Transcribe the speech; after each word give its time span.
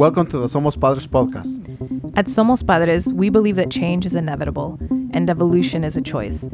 Welcome 0.00 0.28
to 0.28 0.38
the 0.38 0.46
Somos 0.46 0.80
Padres 0.80 1.06
podcast. 1.06 1.60
At 2.16 2.24
Somos 2.24 2.66
Padres, 2.66 3.12
we 3.12 3.28
believe 3.28 3.56
that 3.56 3.70
change 3.70 4.06
is 4.06 4.14
inevitable 4.14 4.78
and 5.12 5.28
evolution 5.28 5.84
is 5.84 5.94
a 5.94 6.00
choice. 6.00 6.44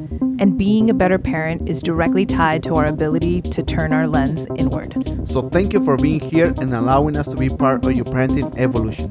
And 0.41 0.59
being 0.59 0.91
a 0.91 0.95
better 0.95 1.17
parent 1.17 1.69
is 1.69 1.81
directly 1.81 2.27
tied 2.27 2.65
to 2.65 2.75
our 2.75 2.87
ability 2.87 3.43
to 3.43 3.63
turn 3.63 3.93
our 3.93 4.09
lens 4.09 4.49
inward. 4.57 4.97
So 5.29 5.49
thank 5.49 5.73
you 5.73 5.85
for 5.85 5.97
being 5.97 6.19
here 6.19 6.55
and 6.61 6.75
allowing 6.75 7.17
us 7.17 7.29
to 7.29 7.37
be 7.37 7.49
part 7.49 7.85
of 7.85 7.95
your 7.95 8.05
parenting 8.07 8.53
evolution. 8.59 9.09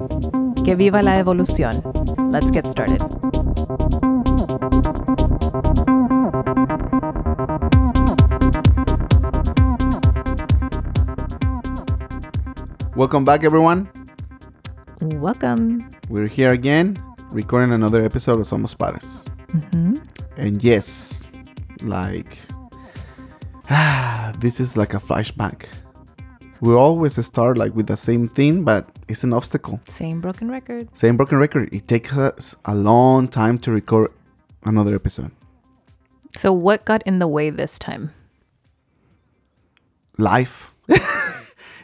Que 0.66 0.76
viva 0.76 1.02
la 1.02 1.14
evolución. 1.14 1.82
Let's 2.30 2.52
get 2.52 2.68
started. 2.68 3.02
Welcome 12.98 13.24
back, 13.24 13.46
everyone. 13.46 13.95
Welcome. 15.02 15.90
We're 16.09 16.27
here 16.27 16.54
again, 16.54 16.98
recording 17.31 17.72
another 17.73 18.03
episode 18.03 18.40
of 18.40 18.45
Somos 18.45 18.77
Padres. 18.77 19.26
Mm-hmm. 19.48 19.98
And 20.38 20.63
yes, 20.63 21.23
like, 21.84 22.38
this 24.39 24.59
is 24.59 24.77
like 24.77 24.94
a 24.94 25.00
flashback. 25.00 25.67
We 26.62 26.73
always 26.73 27.23
start 27.26 27.58
like 27.58 27.76
with 27.76 27.88
the 27.88 27.98
same 27.98 28.27
thing, 28.27 28.63
but 28.63 28.88
it's 29.08 29.23
an 29.23 29.34
obstacle. 29.34 29.80
Same 29.89 30.22
broken 30.22 30.50
record. 30.50 30.89
Same 30.98 31.17
broken 31.17 31.38
record. 31.38 31.73
It 31.73 31.88
takes 31.88 32.16
us 32.16 32.55
a 32.66 32.73
long 32.73 33.27
time 33.27 33.59
to 33.59 33.72
record 33.72 34.12
another 34.64 34.95
episode. 34.95 35.31
So, 36.36 36.52
what 36.52 36.86
got 36.86 37.02
in 37.05 37.20
the 37.20 37.27
way 37.27 37.50
this 37.50 37.77
time? 37.80 38.12
life. 40.17 40.73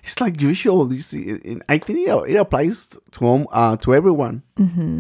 it's 0.04 0.20
like 0.22 0.42
usual. 0.42 0.92
You 0.94 1.02
see, 1.02 1.30
and 1.30 1.64
I 1.70 1.78
think 1.78 2.08
it, 2.08 2.30
it 2.32 2.36
applies 2.36 2.98
to 3.12 3.28
um, 3.28 3.48
uh, 3.52 3.78
to 3.78 3.94
everyone. 3.94 4.44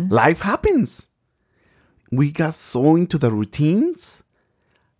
Life 0.09 0.41
happens. 0.41 1.07
We 2.11 2.31
got 2.31 2.53
so 2.55 2.95
into 2.95 3.17
the 3.17 3.31
routines 3.31 4.21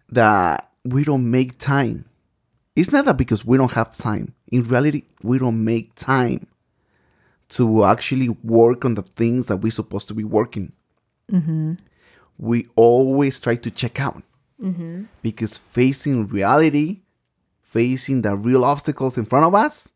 that 0.09 0.71
we 0.85 1.03
don't 1.03 1.30
make 1.30 1.58
time. 1.58 2.05
It's 2.75 2.91
not 2.91 3.05
that 3.05 3.17
because 3.17 3.45
we 3.45 3.58
don't 3.58 3.71
have 3.73 3.91
time. 3.95 4.33
In 4.52 4.63
reality, 4.63 5.03
we 5.23 5.38
don't 5.38 5.63
make 5.63 5.93
time 5.95 6.47
to 7.49 7.83
actually 7.83 8.30
work 8.30 8.86
on 8.86 8.95
the 8.95 9.02
things 9.02 9.47
that 9.47 9.58
we're 9.58 9.71
supposed 9.71 10.08
to 10.08 10.13
be 10.13 10.23
working. 10.23 10.71
We 12.38 12.65
always 12.75 13.39
try 13.39 13.55
to 13.55 13.69
check 13.69 13.99
out 13.99 14.23
because 15.21 15.58
facing 15.58 16.27
reality 16.27 17.00
facing 17.72 18.22
the 18.22 18.36
real 18.36 18.66
obstacles 18.66 19.17
in 19.17 19.25
front 19.25 19.45
of 19.45 19.55
us, 19.55 19.89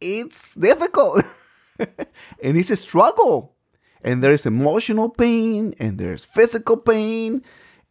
it's 0.00 0.54
difficult. 0.54 1.24
and 1.78 2.56
it's 2.56 2.70
a 2.70 2.76
struggle. 2.76 3.54
And 4.02 4.22
there's 4.22 4.46
emotional 4.46 5.08
pain 5.08 5.74
and 5.80 5.98
there's 5.98 6.24
physical 6.24 6.76
pain. 6.76 7.42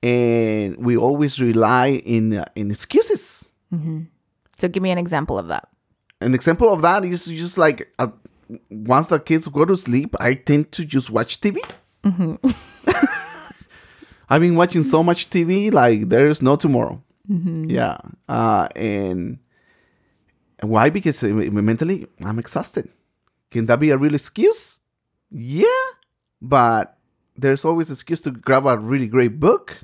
And 0.04 0.78
we 0.78 0.96
always 0.96 1.42
rely 1.42 2.02
in, 2.06 2.36
uh, 2.36 2.46
in 2.56 2.70
excuses. 2.70 3.52
So, 4.58 4.68
give 4.68 4.84
me 4.84 4.92
an 4.92 5.00
example 5.00 5.40
of 5.40 5.48
that. 5.48 5.68
An 6.22 6.36
example 6.36 6.72
of 6.72 6.82
that 6.84 7.04
is 7.04 7.26
just 7.26 7.58
like 7.58 7.92
uh, 8.00 8.08
once 8.70 9.08
the 9.08 9.20
kids 9.20 9.48
go 9.48 9.66
to 9.66 9.76
sleep, 9.76 10.16
I 10.20 10.36
tend 10.36 10.72
to 10.74 10.86
just 10.86 11.10
watch 11.10 11.42
TV. 11.42 11.58
I've 14.30 14.42
been 14.42 14.56
watching 14.56 14.84
so 14.84 15.04
much 15.04 15.30
TV, 15.30 15.74
like 15.74 16.10
there's 16.10 16.42
no 16.42 16.56
tomorrow. 16.56 17.02
Yeah. 17.28 17.98
Uh, 18.28 18.68
and 18.76 19.40
why? 20.62 20.90
Because 20.90 21.24
uh, 21.24 21.28
mentally, 21.28 22.08
I'm 22.24 22.40
exhausted. 22.40 22.90
Can 23.52 23.66
that 23.68 23.80
be 23.80 23.90
a 23.92 23.98
real 23.98 24.16
excuse? 24.16 24.80
Yeah. 25.32 25.86
But 26.42 26.98
there's 27.36 27.66
always 27.66 27.90
an 27.90 27.94
excuse 27.94 28.22
to 28.22 28.32
grab 28.32 28.66
a 28.66 28.78
really 28.78 29.08
great 29.08 29.40
book 29.40 29.82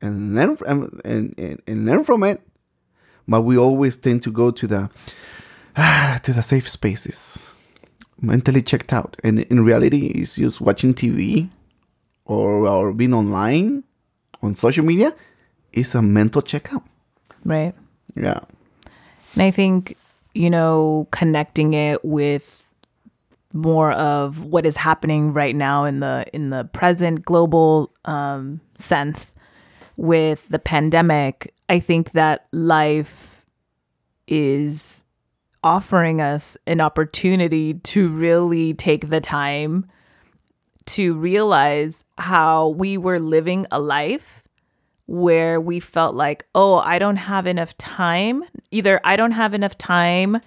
and 0.00 0.34
learn 0.34 0.56
from, 0.56 1.00
and, 1.04 1.34
and, 1.38 1.62
and 1.66 1.86
learn 1.86 2.04
from 2.04 2.22
it. 2.22 2.40
But 3.28 3.42
we 3.42 3.58
always 3.58 3.96
tend 3.96 4.22
to 4.22 4.30
go 4.30 4.50
to 4.50 4.66
the 4.66 4.90
to 6.22 6.32
the 6.32 6.42
safe 6.42 6.68
spaces, 6.68 7.50
mentally 8.20 8.62
checked 8.62 8.92
out. 8.92 9.16
And 9.24 9.40
in 9.40 9.64
reality, 9.64 10.06
it's 10.06 10.36
just 10.36 10.60
watching 10.60 10.94
TV 10.94 11.50
or 12.24 12.66
or 12.66 12.92
being 12.92 13.14
online 13.14 13.84
on 14.42 14.54
social 14.54 14.84
media 14.84 15.12
is 15.72 15.94
a 15.94 16.02
mental 16.02 16.42
checkout. 16.42 16.82
Right. 17.44 17.74
Yeah. 18.14 18.40
And 19.34 19.42
I 19.42 19.50
think, 19.50 19.96
you 20.34 20.50
know, 20.50 21.08
connecting 21.10 21.74
it 21.74 22.04
with 22.04 22.62
more 23.52 23.92
of 23.92 24.44
what 24.44 24.66
is 24.66 24.76
happening 24.76 25.32
right 25.32 25.54
now 25.54 25.84
in 25.84 26.00
the 26.00 26.26
in 26.32 26.50
the 26.50 26.64
present 26.64 27.24
global 27.24 27.92
um, 28.04 28.60
sense 28.78 29.34
with 29.96 30.46
the 30.48 30.58
pandemic, 30.58 31.54
I 31.68 31.78
think 31.78 32.12
that 32.12 32.46
life 32.52 33.44
is 34.26 35.04
offering 35.64 36.20
us 36.20 36.56
an 36.66 36.80
opportunity 36.80 37.74
to 37.74 38.08
really 38.08 38.74
take 38.74 39.08
the 39.08 39.20
time 39.20 39.86
to 40.86 41.14
realize 41.14 42.04
how 42.18 42.68
we 42.68 42.96
were 42.96 43.18
living 43.18 43.66
a 43.72 43.80
life 43.80 44.42
where 45.06 45.60
we 45.60 45.80
felt 45.80 46.14
like, 46.14 46.46
oh, 46.54 46.76
I 46.76 46.98
don't 46.98 47.16
have 47.16 47.46
enough 47.46 47.76
time. 47.78 48.44
Either 48.70 49.00
I 49.04 49.16
don't 49.16 49.32
have 49.32 49.54
enough 49.54 49.78
time, 49.78 50.40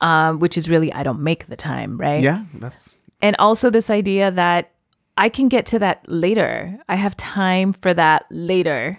um, 0.00 0.38
which 0.38 0.56
is 0.56 0.68
really 0.68 0.92
I 0.92 1.02
don't 1.02 1.20
make 1.20 1.46
the 1.46 1.56
time, 1.56 1.96
right? 1.96 2.22
Yeah. 2.22 2.44
That's 2.54 2.96
And 3.20 3.36
also 3.38 3.70
this 3.70 3.88
idea 3.88 4.30
that 4.30 4.72
I 5.16 5.28
can 5.28 5.48
get 5.48 5.66
to 5.66 5.78
that 5.78 6.04
later. 6.08 6.78
I 6.88 6.96
have 6.96 7.16
time 7.16 7.72
for 7.72 7.94
that 7.94 8.26
later, 8.30 8.98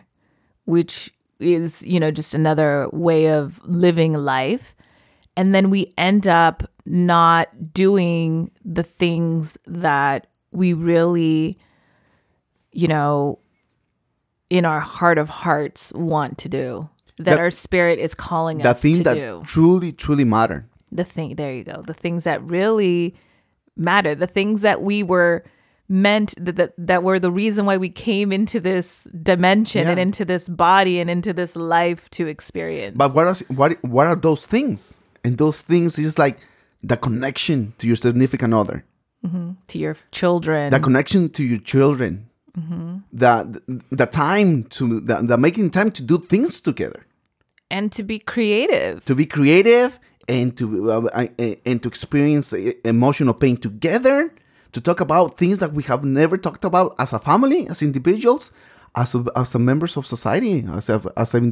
which 0.65 1.11
is, 1.39 1.83
you 1.83 1.99
know, 1.99 2.11
just 2.11 2.33
another 2.33 2.87
way 2.91 3.29
of 3.29 3.61
living 3.65 4.13
life. 4.13 4.75
And 5.35 5.53
then 5.53 5.69
we 5.69 5.91
end 5.97 6.27
up 6.27 6.63
not 6.85 7.73
doing 7.73 8.51
the 8.63 8.83
things 8.83 9.57
that 9.65 10.27
we 10.51 10.73
really, 10.73 11.57
you 12.71 12.87
know, 12.87 13.39
in 14.49 14.65
our 14.65 14.79
heart 14.79 15.17
of 15.17 15.29
hearts 15.29 15.91
want 15.93 16.37
to 16.39 16.49
do, 16.49 16.89
that, 17.17 17.25
That- 17.25 17.39
our 17.39 17.51
spirit 17.51 17.99
is 17.99 18.15
calling 18.15 18.65
us 18.65 18.81
thing 18.81 18.95
to 18.97 19.03
that 19.03 19.15
do. 19.15 19.41
truly, 19.45 19.91
truly 19.91 20.23
matter. 20.23 20.67
the 20.91 21.03
thing 21.03 21.35
there 21.35 21.53
you 21.53 21.63
go. 21.63 21.81
The 21.81 21.93
things 21.95 22.23
that 22.25 22.43
really 22.43 23.15
matter. 23.75 24.13
The 24.13 24.27
things 24.27 24.61
that 24.61 24.83
we 24.83 25.01
were 25.01 25.43
meant 25.89 26.33
that 26.37 26.55
that, 26.55 26.73
that 26.77 27.03
were 27.03 27.19
the 27.19 27.31
reason 27.31 27.65
why 27.65 27.77
we 27.77 27.89
came 27.89 28.31
into 28.31 28.59
this 28.59 29.07
dimension 29.21 29.87
and 29.87 29.99
into 29.99 30.23
this 30.23 30.47
body 30.47 30.99
and 30.99 31.09
into 31.09 31.33
this 31.33 31.55
life 31.55 32.09
to 32.11 32.27
experience. 32.27 32.95
But 32.95 33.13
what 33.15 33.27
are 33.27 33.35
what 33.53 33.83
what 33.83 34.05
are 34.07 34.15
those 34.15 34.45
things? 34.45 34.97
And 35.23 35.37
those 35.37 35.61
things 35.61 35.97
is 35.97 36.17
like 36.17 36.37
the 36.81 36.97
connection 36.97 37.73
to 37.79 37.87
your 37.87 37.95
significant 37.95 38.53
other, 38.53 38.85
mm-hmm. 39.25 39.51
to 39.67 39.79
your 39.79 39.95
children. 40.11 40.69
The 40.69 40.79
connection 40.79 41.29
to 41.29 41.43
your 41.43 41.59
children, 41.59 42.29
the 42.55 43.61
the 43.91 44.05
time 44.05 44.63
to 44.65 44.99
the, 44.99 45.15
the 45.23 45.37
making 45.37 45.71
time 45.71 45.91
to 45.91 46.01
do 46.01 46.17
things 46.19 46.59
together, 46.59 47.05
and 47.71 47.91
to 47.91 48.03
be 48.03 48.19
creative 48.19 49.03
to 49.05 49.15
be 49.15 49.25
creative 49.25 49.99
and 50.27 50.55
to 50.57 50.91
uh, 50.91 51.01
uh, 51.13 51.27
and 51.65 51.81
to 51.81 51.87
experience 51.87 52.53
uh, 52.53 52.71
emotional 52.85 53.33
pain 53.33 53.57
together, 53.57 54.33
to 54.71 54.81
talk 54.81 54.99
about 55.01 55.37
things 55.37 55.59
that 55.59 55.73
we 55.73 55.83
have 55.83 56.03
never 56.03 56.37
talked 56.37 56.63
about 56.63 56.95
as 56.99 57.13
a 57.13 57.19
family, 57.19 57.67
as 57.67 57.81
individuals, 57.81 58.51
as 58.95 59.15
a, 59.15 59.25
as 59.35 59.55
a 59.55 59.59
members 59.59 59.97
of 59.97 60.05
society, 60.05 60.65
as 60.71 60.89
a, 60.89 61.01
as 61.17 61.35
a, 61.35 61.51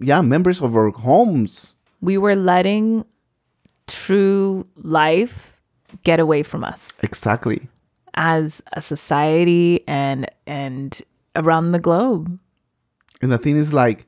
yeah 0.00 0.20
members 0.20 0.60
of 0.60 0.74
our 0.74 0.90
homes. 0.90 1.74
we 2.00 2.16
were 2.16 2.36
letting 2.36 3.04
true 3.86 4.66
life 4.76 5.56
get 6.02 6.20
away 6.20 6.42
from 6.42 6.64
us 6.64 7.02
Exactly. 7.02 7.68
As 8.14 8.62
a 8.72 8.80
society 8.80 9.84
and 9.88 10.28
and 10.46 11.02
around 11.36 11.70
the 11.72 11.78
globe 11.78 12.38
And 13.22 13.30
the 13.30 13.38
thing 13.38 13.56
is 13.56 13.72
like 13.72 14.06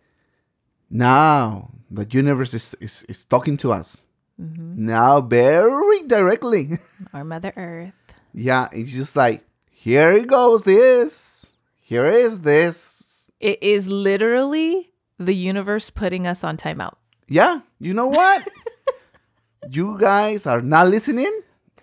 now 0.91 1.71
the 1.91 2.07
universe 2.11 2.55
is, 2.55 2.75
is, 2.81 3.05
is 3.05 3.25
talking 3.25 3.57
to 3.59 3.73
us. 3.73 4.07
Mm-hmm. 4.41 4.87
Now 4.87 5.21
very 5.21 6.03
directly. 6.09 6.79
our 7.15 7.25
mother 7.25 7.53
earth 7.57 7.93
yeah, 8.35 8.69
it's 8.73 8.93
just 8.93 9.17
like 9.17 9.45
here 9.71 10.13
it 10.13 10.27
goes 10.27 10.65
this. 10.65 11.55
Here 11.81 12.07
is 12.07 12.41
this. 12.41 13.31
it 13.41 13.63
is 13.63 13.89
literally 13.89 14.93
the 15.19 15.35
universe 15.35 15.91
putting 15.91 16.27
us 16.27 16.43
on 16.43 16.57
timeout 16.57 16.95
Yeah, 17.29 17.61
you 17.79 17.93
know 17.93 18.09
what? 18.09 18.49
you 19.71 19.99
guys 19.99 20.47
are 20.47 20.63
not 20.63 20.89
listening. 20.89 21.33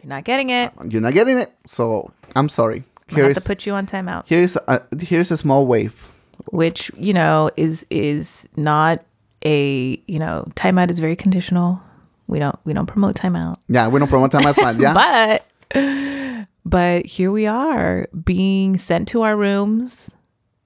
You're 0.02 0.10
not 0.10 0.24
getting 0.24 0.50
it. 0.50 0.72
You're 0.90 1.02
not 1.02 1.14
getting 1.14 1.38
it. 1.38 1.52
So 1.68 2.12
I'm 2.36 2.50
sorry. 2.50 2.84
Here 3.08 3.26
have 3.26 3.34
to 3.36 3.42
put 3.42 3.66
you 3.66 3.74
on 3.74 3.88
timeout, 3.88 4.26
here's 4.28 4.56
a, 4.56 4.86
here's 5.02 5.32
a 5.32 5.38
small 5.38 5.66
wave. 5.66 6.08
which 6.52 6.92
you 6.96 7.12
know 7.12 7.50
is 7.58 7.86
is 7.90 8.48
not 8.56 9.04
a 9.44 10.00
you 10.08 10.20
know 10.20 10.46
timeout 10.56 10.92
is 10.92 11.00
very 11.00 11.16
conditional. 11.16 11.82
We 12.28 12.38
don't 12.38 12.56
we 12.66 12.74
don't 12.74 12.86
promote 12.86 13.16
timeout. 13.16 13.56
Yeah, 13.68 13.88
we 13.88 14.00
don't 14.00 14.10
promote 14.10 14.32
timeout. 14.32 14.80
Yeah. 14.80 14.94
But 15.74 16.46
but 16.66 17.06
here 17.06 17.32
we 17.32 17.48
are 17.48 18.08
being 18.24 18.78
sent 18.78 19.08
to 19.10 19.22
our 19.24 19.36
rooms, 19.36 20.12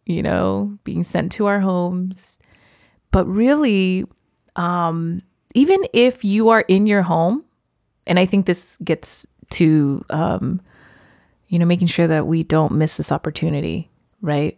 you 0.06 0.22
know, 0.22 0.78
being 0.84 1.04
sent 1.04 1.32
to 1.34 1.46
our 1.46 1.60
homes. 1.62 2.38
But 3.12 3.26
really 3.26 4.04
um 4.58 5.22
even 5.56 5.80
if 5.94 6.26
you 6.26 6.50
are 6.50 6.62
in 6.68 6.88
your 6.88 7.04
home, 7.04 7.46
and 8.08 8.20
I 8.20 8.26
think 8.26 8.46
this 8.46 8.78
gets 8.84 9.26
to 9.52 10.04
um 10.10 10.62
you 11.48 11.60
know 11.60 11.66
making 11.66 11.88
sure 11.88 12.08
that 12.08 12.28
we 12.28 12.44
don't 12.44 12.74
miss 12.74 12.98
this 12.98 13.12
opportunity, 13.12 13.90
right? 14.22 14.58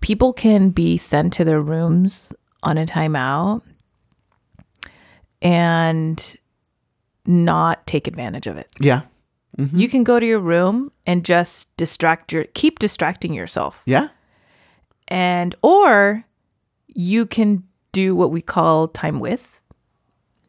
People 0.00 0.32
can 0.32 0.70
be 0.70 0.96
sent 0.96 1.32
to 1.34 1.44
their 1.44 1.60
rooms 1.60 2.32
on 2.62 2.78
a 2.78 2.84
timeout 2.84 3.62
and 5.40 6.36
not 7.26 7.86
take 7.86 8.06
advantage 8.06 8.46
of 8.46 8.56
it. 8.56 8.68
yeah. 8.80 9.02
You 9.56 9.88
can 9.88 10.02
go 10.02 10.18
to 10.18 10.26
your 10.26 10.40
room 10.40 10.90
and 11.06 11.24
just 11.24 11.76
distract 11.76 12.32
your 12.32 12.44
keep 12.54 12.80
distracting 12.80 13.32
yourself. 13.32 13.82
Yeah. 13.86 14.08
And 15.06 15.54
or 15.62 16.24
you 16.88 17.24
can 17.24 17.62
do 17.92 18.16
what 18.16 18.32
we 18.32 18.42
call 18.42 18.88
time 18.88 19.20
with, 19.20 19.53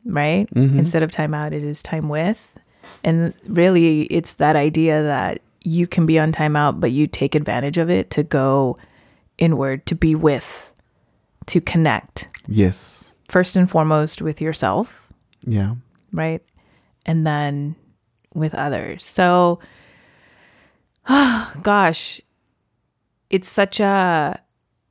right? 0.06 0.48
Mm-hmm. 0.54 0.80
Instead 0.80 1.04
of 1.04 1.12
time 1.12 1.34
out, 1.34 1.54
it 1.54 1.64
is 1.64 1.82
time 1.84 2.10
with. 2.10 2.58
And 3.04 3.34
really 3.48 4.04
it's 4.04 4.34
that 4.34 4.56
idea 4.56 5.04
that 5.04 5.42
you 5.64 5.88
can 5.88 6.06
be 6.06 6.20
on 6.20 6.32
timeout, 6.32 6.80
but 6.80 6.92
you 6.92 7.08
take 7.08 7.34
advantage 7.36 7.78
of 7.78 7.90
it 7.90 8.10
to 8.12 8.24
go 8.24 8.78
inward, 9.38 9.86
to 9.88 9.96
be 9.96 10.14
with, 10.16 10.72
to 11.48 11.60
connect. 11.60 12.28
Yes. 12.48 13.12
First 13.28 13.56
and 13.56 13.70
foremost 13.70 14.22
with 14.22 14.40
yourself, 14.40 15.02
Yeah. 15.46 15.76
right? 16.12 16.42
And 17.08 17.26
then 17.26 17.76
with 18.36 18.54
others. 18.54 19.04
So, 19.04 19.60
gosh, 21.62 22.22
it's 23.30 23.48
such 23.50 23.80
a 23.80 24.40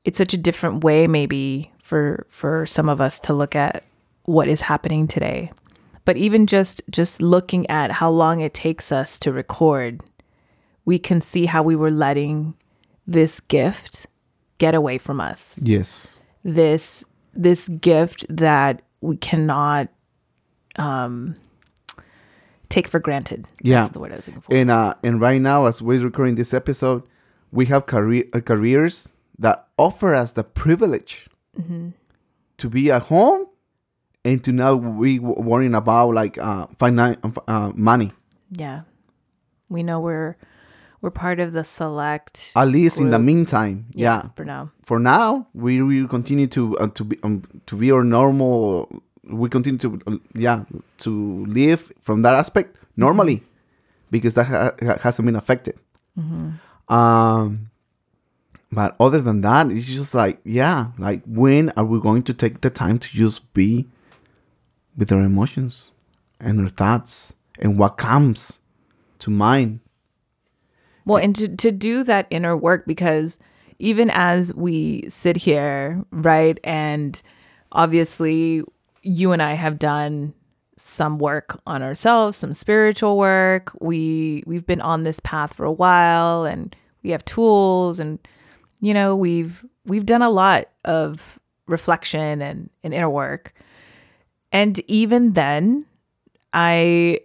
it's 0.05 0.19
such 0.19 0.35
a 0.35 0.39
different 0.39 0.85
way 0.85 1.07
maybe 1.07 1.73
for 1.83 2.27
for 2.29 2.67
some 2.67 2.89
of 2.89 3.01
us 3.01 3.19
to 3.21 3.33
look 3.35 3.55
at 3.57 3.85
what 4.25 4.49
is 4.49 4.62
happening 4.62 5.06
today. 5.06 5.50
But 6.05 6.17
even 6.17 6.47
just 6.47 6.82
just 6.91 7.23
looking 7.23 7.69
at 7.71 7.91
how 7.93 8.11
long 8.11 8.41
it 8.41 8.53
takes 8.53 8.93
us 8.93 9.19
to 9.21 9.32
record, 9.32 10.03
we 10.85 10.99
can 10.99 11.21
see 11.21 11.47
how 11.47 11.62
we 11.62 11.76
were 11.76 11.91
letting 11.91 12.55
this 13.06 13.41
gift 13.41 14.06
get 14.59 14.75
away 14.75 14.99
from 14.99 15.21
us 15.21 15.59
Yes. 15.62 16.19
this 16.43 17.05
this 17.32 17.69
gift 17.69 18.25
that 18.29 18.82
we 19.00 19.17
cannot 19.17 19.88
um 20.77 21.35
take 22.69 22.88
for 22.88 22.99
granted. 23.00 23.47
Yeah. 23.62 23.81
That's 23.82 23.93
the 23.93 24.00
word 24.00 24.12
I 24.12 24.17
was 24.17 24.27
looking 24.29 24.43
for. 24.43 24.55
And 24.55 24.70
uh, 24.70 24.94
and 25.03 25.20
right 25.20 25.41
now, 25.41 25.67
as 25.67 25.81
we're 25.82 26.00
recording 26.03 26.35
this 26.35 26.53
episode, 26.55 27.03
we 27.50 27.67
have 27.67 27.87
career 27.87 28.25
uh, 28.32 28.41
careers 28.41 29.09
that 29.38 29.67
offer 29.79 30.15
us 30.15 30.32
the 30.32 30.44
privilege 30.44 31.29
to 32.59 32.69
be 32.70 32.91
at 32.91 33.03
home 33.05 33.47
and 34.25 34.43
to 34.44 34.53
not 34.53 34.76
be 35.00 35.19
worrying 35.19 35.75
about 35.75 36.15
like 36.15 36.38
uh, 36.38 36.67
finan- 36.81 37.19
uh, 37.47 37.73
money. 37.75 38.12
yeah. 38.50 38.82
We 39.71 39.82
know 39.82 39.99
we're 39.99 40.37
we're 41.00 41.11
part 41.11 41.41
of 41.41 41.53
the 41.53 41.65
select 41.65 42.53
At 42.55 42.69
least 42.69 43.00
in 43.00 43.11
the 43.11 43.19
meantime, 43.19 43.87
yeah. 43.93 44.29
for 44.37 44.44
now. 44.44 44.71
For 44.85 44.99
now, 45.00 45.49
we 45.53 45.82
will 45.82 46.06
continue 46.09 46.47
to 46.49 46.79
uh, 46.79 46.88
to 46.88 47.05
be 47.05 47.19
um, 47.23 47.43
to 47.67 47.76
be 47.76 47.91
our 47.91 48.05
normal. 48.05 48.88
We 49.25 49.49
continue 49.49 49.79
to 49.81 50.00
uh, 50.06 50.17
yeah 50.35 50.65
to 50.99 51.44
live 51.47 51.91
from 52.00 52.23
that 52.23 52.35
aspect 52.35 52.77
normally 52.97 53.43
because 54.11 54.35
that 54.35 54.47
ha- 54.47 54.73
ha- 54.81 54.99
hasn't 55.00 55.27
been 55.27 55.37
affected. 55.37 55.77
Um, 56.88 57.70
but 58.70 58.94
other 59.00 59.20
than 59.20 59.41
that, 59.43 59.70
it's 59.70 59.88
just 59.88 60.15
like 60.15 60.38
yeah, 60.44 60.93
like 60.99 61.23
when 61.27 61.70
are 61.70 61.85
we 61.85 62.00
going 62.00 62.23
to 62.25 62.35
take 62.35 62.61
the 62.61 62.70
time 62.70 62.99
to 62.99 63.09
just 63.09 63.53
be 63.55 63.87
with 64.96 65.12
our 65.12 65.20
emotions 65.23 65.93
and 66.41 66.61
our 66.61 66.69
thoughts 66.69 67.35
and 67.58 67.79
what 67.79 67.96
comes 67.96 68.61
to 69.20 69.31
mind? 69.31 69.81
Well, 71.05 71.23
and 71.23 71.35
to, 71.37 71.49
to 71.56 71.73
do 71.73 72.02
that 72.05 72.26
inner 72.31 72.56
work, 72.56 72.87
because 72.87 73.38
even 73.79 74.11
as 74.11 74.55
we 74.55 75.08
sit 75.08 75.37
here, 75.37 76.02
right, 76.11 76.58
and 76.64 77.20
obviously 77.73 78.62
you 79.02 79.32
and 79.32 79.43
I 79.43 79.55
have 79.55 79.79
done 79.79 80.35
some 80.76 81.19
work 81.19 81.61
on 81.67 81.82
ourselves, 81.82 82.38
some 82.38 82.55
spiritual 82.55 83.17
work. 83.17 83.73
We 83.81 84.43
we've 84.46 84.67
been 84.67 84.81
on 84.81 85.05
this 85.05 85.20
path 85.20 85.55
for 85.55 85.64
a 85.64 85.73
while, 85.73 86.44
and 86.44 86.75
we 87.02 87.11
have 87.11 87.25
tools, 87.25 88.00
and 88.00 88.19
you 88.81 88.94
know 88.94 89.14
we've 89.14 89.64
we've 89.85 90.06
done 90.06 90.23
a 90.23 90.31
lot 90.31 90.69
of 90.85 91.38
reflection 91.67 92.43
and, 92.43 92.70
and 92.82 92.93
inner 92.93 93.11
work. 93.11 93.54
And 94.55 94.81
even 94.87 95.33
then, 95.33 95.85
I 96.53 97.19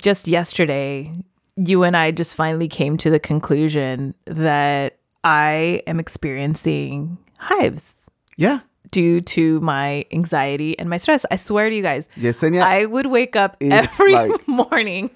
just 0.00 0.28
yesterday, 0.28 1.12
you 1.56 1.82
and 1.82 1.96
I 1.96 2.12
just 2.12 2.36
finally 2.36 2.68
came 2.68 2.96
to 2.98 3.10
the 3.10 3.18
conclusion 3.18 4.14
that 4.26 4.96
I 5.24 5.82
am 5.88 5.98
experiencing 5.98 7.18
hives 7.38 7.96
Yeah, 8.36 8.60
due 8.92 9.20
to 9.22 9.60
my 9.60 10.04
anxiety 10.12 10.78
and 10.78 10.88
my 10.88 10.98
stress. 10.98 11.26
I 11.32 11.36
swear 11.36 11.68
to 11.68 11.74
you 11.74 11.82
guys, 11.82 12.08
Yesenia, 12.16 12.62
I 12.62 12.86
would 12.86 13.06
wake 13.06 13.34
up 13.34 13.56
every 13.60 14.12
like- 14.14 14.46
morning. 14.48 15.10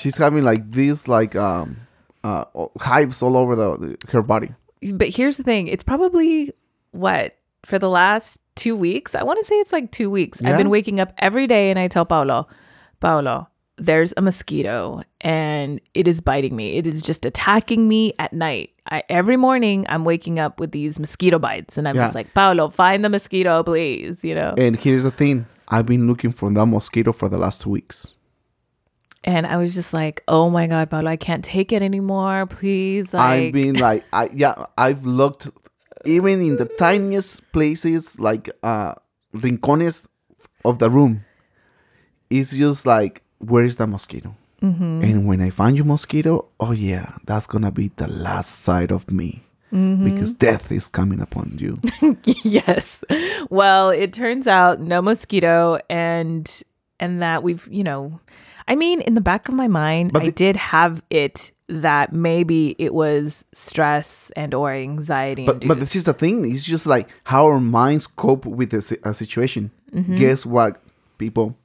she's 0.00 0.18
having 0.18 0.42
like 0.42 0.72
these 0.72 1.06
like 1.06 1.36
um 1.36 1.76
uh 2.24 2.44
hives 2.80 3.22
all 3.22 3.36
over 3.36 3.54
the 3.54 3.96
her 4.10 4.22
body. 4.22 4.52
But 4.92 5.10
here's 5.10 5.36
the 5.36 5.44
thing 5.44 5.68
it's 5.68 5.84
probably 5.84 6.52
what 6.90 7.36
for 7.64 7.78
the 7.78 7.88
last 7.88 8.40
two 8.54 8.76
weeks. 8.76 9.14
I 9.14 9.22
want 9.22 9.38
to 9.38 9.44
say 9.44 9.56
it's 9.56 9.72
like 9.72 9.90
two 9.90 10.10
weeks. 10.10 10.42
I've 10.44 10.56
been 10.56 10.70
waking 10.70 11.00
up 11.00 11.12
every 11.18 11.46
day 11.46 11.70
and 11.70 11.78
I 11.78 11.88
tell 11.88 12.04
Paulo, 12.04 12.46
Paulo, 13.00 13.48
there's 13.76 14.14
a 14.16 14.20
mosquito 14.20 15.02
and 15.20 15.80
it 15.94 16.06
is 16.06 16.20
biting 16.20 16.54
me. 16.54 16.76
It 16.76 16.86
is 16.86 17.02
just 17.02 17.26
attacking 17.26 17.88
me 17.88 18.14
at 18.18 18.32
night. 18.32 18.70
I, 18.90 19.02
every 19.08 19.36
morning 19.36 19.86
I'm 19.88 20.04
waking 20.04 20.38
up 20.38 20.60
with 20.60 20.72
these 20.72 21.00
mosquito 21.00 21.38
bites 21.38 21.78
and 21.78 21.88
I'm 21.88 21.96
just 21.96 22.14
like, 22.14 22.34
Paulo, 22.34 22.68
find 22.68 23.04
the 23.04 23.08
mosquito, 23.08 23.62
please. 23.62 24.22
You 24.22 24.34
know? 24.34 24.54
And 24.56 24.76
here's 24.76 25.04
the 25.04 25.10
thing: 25.10 25.46
I've 25.68 25.86
been 25.86 26.06
looking 26.06 26.32
for 26.32 26.52
that 26.52 26.66
mosquito 26.66 27.12
for 27.12 27.28
the 27.28 27.38
last 27.38 27.62
two 27.62 27.70
weeks. 27.70 28.14
And 29.26 29.46
I 29.46 29.56
was 29.56 29.74
just 29.74 29.94
like, 29.94 30.22
oh 30.28 30.50
my 30.50 30.66
God, 30.66 30.90
Paulo, 30.90 31.10
I 31.10 31.16
can't 31.16 31.42
take 31.42 31.72
it 31.72 31.80
anymore. 31.80 32.44
Please. 32.44 33.14
Like, 33.14 33.22
I've 33.22 33.52
been 33.54 33.76
like, 33.76 34.04
I 34.12 34.28
yeah, 34.34 34.66
I've 34.76 35.06
looked 35.06 35.48
even 36.06 36.40
in 36.40 36.56
the 36.56 36.66
tiniest 36.66 37.50
places, 37.52 38.18
like 38.18 38.50
uh 38.62 38.94
rincones 39.34 40.06
of 40.64 40.78
the 40.78 40.90
room. 40.90 41.24
It's 42.30 42.50
just 42.52 42.86
like, 42.86 43.22
where 43.38 43.64
is 43.64 43.76
the 43.76 43.86
mosquito? 43.86 44.34
Mm-hmm. 44.62 45.04
And 45.04 45.26
when 45.26 45.40
I 45.42 45.50
find 45.50 45.76
you 45.76 45.84
mosquito, 45.84 46.46
oh 46.58 46.72
yeah, 46.72 47.16
that's 47.26 47.46
gonna 47.46 47.70
be 47.70 47.88
the 47.96 48.08
last 48.08 48.60
side 48.60 48.90
of 48.90 49.10
me. 49.10 49.42
Mm-hmm. 49.72 50.04
Because 50.04 50.32
death 50.34 50.70
is 50.70 50.88
coming 50.88 51.20
upon 51.20 51.56
you. 51.58 51.74
yes. 52.44 53.02
Well, 53.50 53.90
it 53.90 54.12
turns 54.12 54.46
out 54.46 54.80
no 54.80 55.02
mosquito 55.02 55.78
and 55.90 56.48
and 57.00 57.20
that 57.22 57.42
we've, 57.42 57.68
you 57.70 57.82
know, 57.84 58.20
I 58.68 58.76
mean, 58.76 59.00
in 59.02 59.14
the 59.14 59.20
back 59.20 59.48
of 59.48 59.54
my 59.54 59.66
mind, 59.68 60.12
But 60.12 60.22
I 60.22 60.26
the- 60.26 60.32
did 60.32 60.56
have 60.56 61.02
it 61.10 61.50
that 61.68 62.12
maybe 62.12 62.76
it 62.78 62.92
was 62.92 63.46
stress 63.52 64.30
and 64.36 64.52
or 64.54 64.72
anxiety. 64.72 65.46
But 65.46 65.66
but 65.66 65.80
this 65.80 65.96
is 65.96 66.04
the 66.04 66.12
thing. 66.14 66.50
It's 66.50 66.64
just 66.64 66.86
like 66.86 67.08
how 67.24 67.46
our 67.46 67.60
minds 67.60 68.06
cope 68.06 68.44
with 68.46 68.72
a, 68.74 68.98
a 69.02 69.14
situation. 69.14 69.70
Mm-hmm. 69.92 70.16
Guess 70.16 70.44
what, 70.46 70.82
people? 71.18 71.56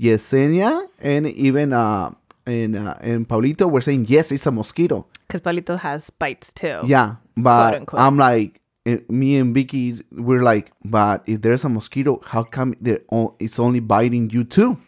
Yesenia 0.00 0.86
and 1.00 1.26
even 1.28 1.72
uh 1.72 2.10
and 2.46 2.76
uh, 2.76 2.94
and 3.00 3.28
Paulito 3.28 3.70
were 3.70 3.80
saying 3.80 4.06
yes, 4.08 4.32
it's 4.32 4.46
a 4.46 4.50
mosquito. 4.50 5.06
because 5.28 5.40
Paulito 5.40 5.78
has 5.78 6.10
bites 6.10 6.52
too. 6.52 6.80
Yeah, 6.84 7.16
but. 7.36 7.88
I'm 7.94 8.16
like 8.16 8.60
eh, 8.86 8.98
me 9.08 9.36
and 9.36 9.54
Vicky. 9.54 9.94
We're 10.10 10.42
like, 10.42 10.72
but 10.84 11.22
if 11.26 11.42
there's 11.42 11.64
a 11.64 11.68
mosquito, 11.68 12.20
how 12.24 12.42
come 12.42 12.74
o- 13.12 13.34
it's 13.38 13.58
only 13.58 13.80
biting 13.80 14.30
you 14.30 14.44
too? 14.44 14.78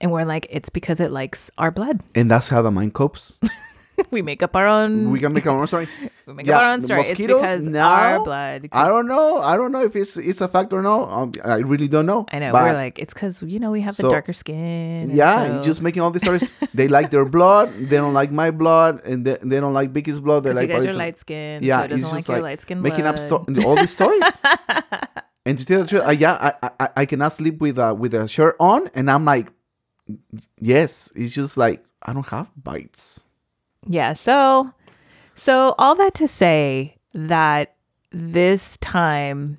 And 0.00 0.10
we're 0.10 0.24
like, 0.24 0.46
it's 0.50 0.70
because 0.70 0.98
it 0.98 1.10
likes 1.12 1.50
our 1.58 1.70
blood. 1.70 2.00
And 2.14 2.30
that's 2.30 2.48
how 2.48 2.62
the 2.62 2.70
mind 2.70 2.94
copes. 2.94 3.34
we 4.10 4.22
make 4.22 4.42
up 4.42 4.54
our 4.56 4.66
own. 4.66 5.10
We 5.10 5.18
can 5.20 5.32
make 5.32 5.46
our 5.46 5.58
own 5.58 5.66
story. 5.66 5.88
we 6.26 6.34
make 6.34 6.48
up 6.48 6.62
our 6.62 6.70
own 6.72 6.80
story. 6.80 7.02
It's 7.02 7.18
because 7.18 7.68
now, 7.68 7.88
our 7.88 8.24
blood. 8.24 8.68
I 8.72 8.86
don't 8.88 9.06
know. 9.06 9.38
I 9.38 9.56
don't 9.56 9.72
know 9.72 9.82
if 9.82 9.94
it's 9.96 10.16
it's 10.16 10.40
a 10.40 10.48
fact 10.48 10.72
or 10.72 10.82
no. 10.82 11.04
Um, 11.06 11.32
I 11.44 11.56
really 11.56 11.88
don't 11.88 12.06
know. 12.06 12.26
I 12.32 12.38
know. 12.38 12.52
But- 12.52 12.64
we're 12.64 12.74
like, 12.74 12.98
it's 12.98 13.12
because 13.14 13.42
you 13.42 13.58
know 13.58 13.70
we 13.70 13.80
have 13.82 13.96
the 13.96 14.08
darker 14.10 14.32
skin. 14.32 15.10
Yeah, 15.14 15.44
so- 15.44 15.52
you're 15.54 15.64
just 15.64 15.82
making 15.82 16.02
all 16.02 16.10
these 16.10 16.22
stories. 16.22 16.48
they 16.74 16.88
like 16.88 17.10
their 17.10 17.24
blood. 17.24 17.72
They 17.76 17.96
don't 17.96 18.14
like 18.14 18.30
my 18.32 18.50
blood, 18.50 19.04
and 19.04 19.24
they, 19.24 19.38
they 19.42 19.60
don't 19.60 19.74
like 19.74 19.90
Vicky's 19.90 20.20
blood. 20.20 20.44
They 20.44 20.52
like 20.52 20.68
you 20.68 20.74
guys 20.74 20.86
are 20.86 20.94
light 20.94 21.18
skinned. 21.18 21.64
Yeah, 21.64 21.78
so 21.80 21.84
it 21.84 21.92
it's 21.92 22.02
doesn't 22.02 22.18
just 22.18 22.28
like 22.28 22.36
your 22.36 22.42
light 22.44 22.60
skin 22.62 22.82
making 22.82 23.06
up 23.06 23.18
sto- 23.18 23.44
all 23.64 23.76
these 23.76 23.90
stories. 23.92 24.22
And 25.46 25.56
to 25.56 25.64
tell 25.64 25.80
the 25.80 25.88
truth, 25.88 26.02
uh, 26.06 26.10
yeah, 26.10 26.52
I, 26.62 26.70
I 26.78 26.88
I 26.98 27.04
cannot 27.06 27.32
sleep 27.32 27.60
with 27.64 27.78
uh, 27.78 27.94
with 27.96 28.12
a 28.12 28.28
shirt 28.28 28.56
on, 28.60 28.88
and 28.94 29.10
I'm 29.10 29.24
like, 29.24 29.48
yes, 30.60 31.10
it's 31.14 31.34
just 31.34 31.56
like 31.56 31.82
I 32.02 32.12
don't 32.12 32.26
have 32.28 32.50
bites. 32.56 33.24
Yeah. 33.86 34.12
So, 34.12 34.72
so 35.34 35.74
all 35.78 35.94
that 35.96 36.14
to 36.14 36.28
say 36.28 36.96
that 37.14 37.74
this 38.12 38.76
time 38.78 39.58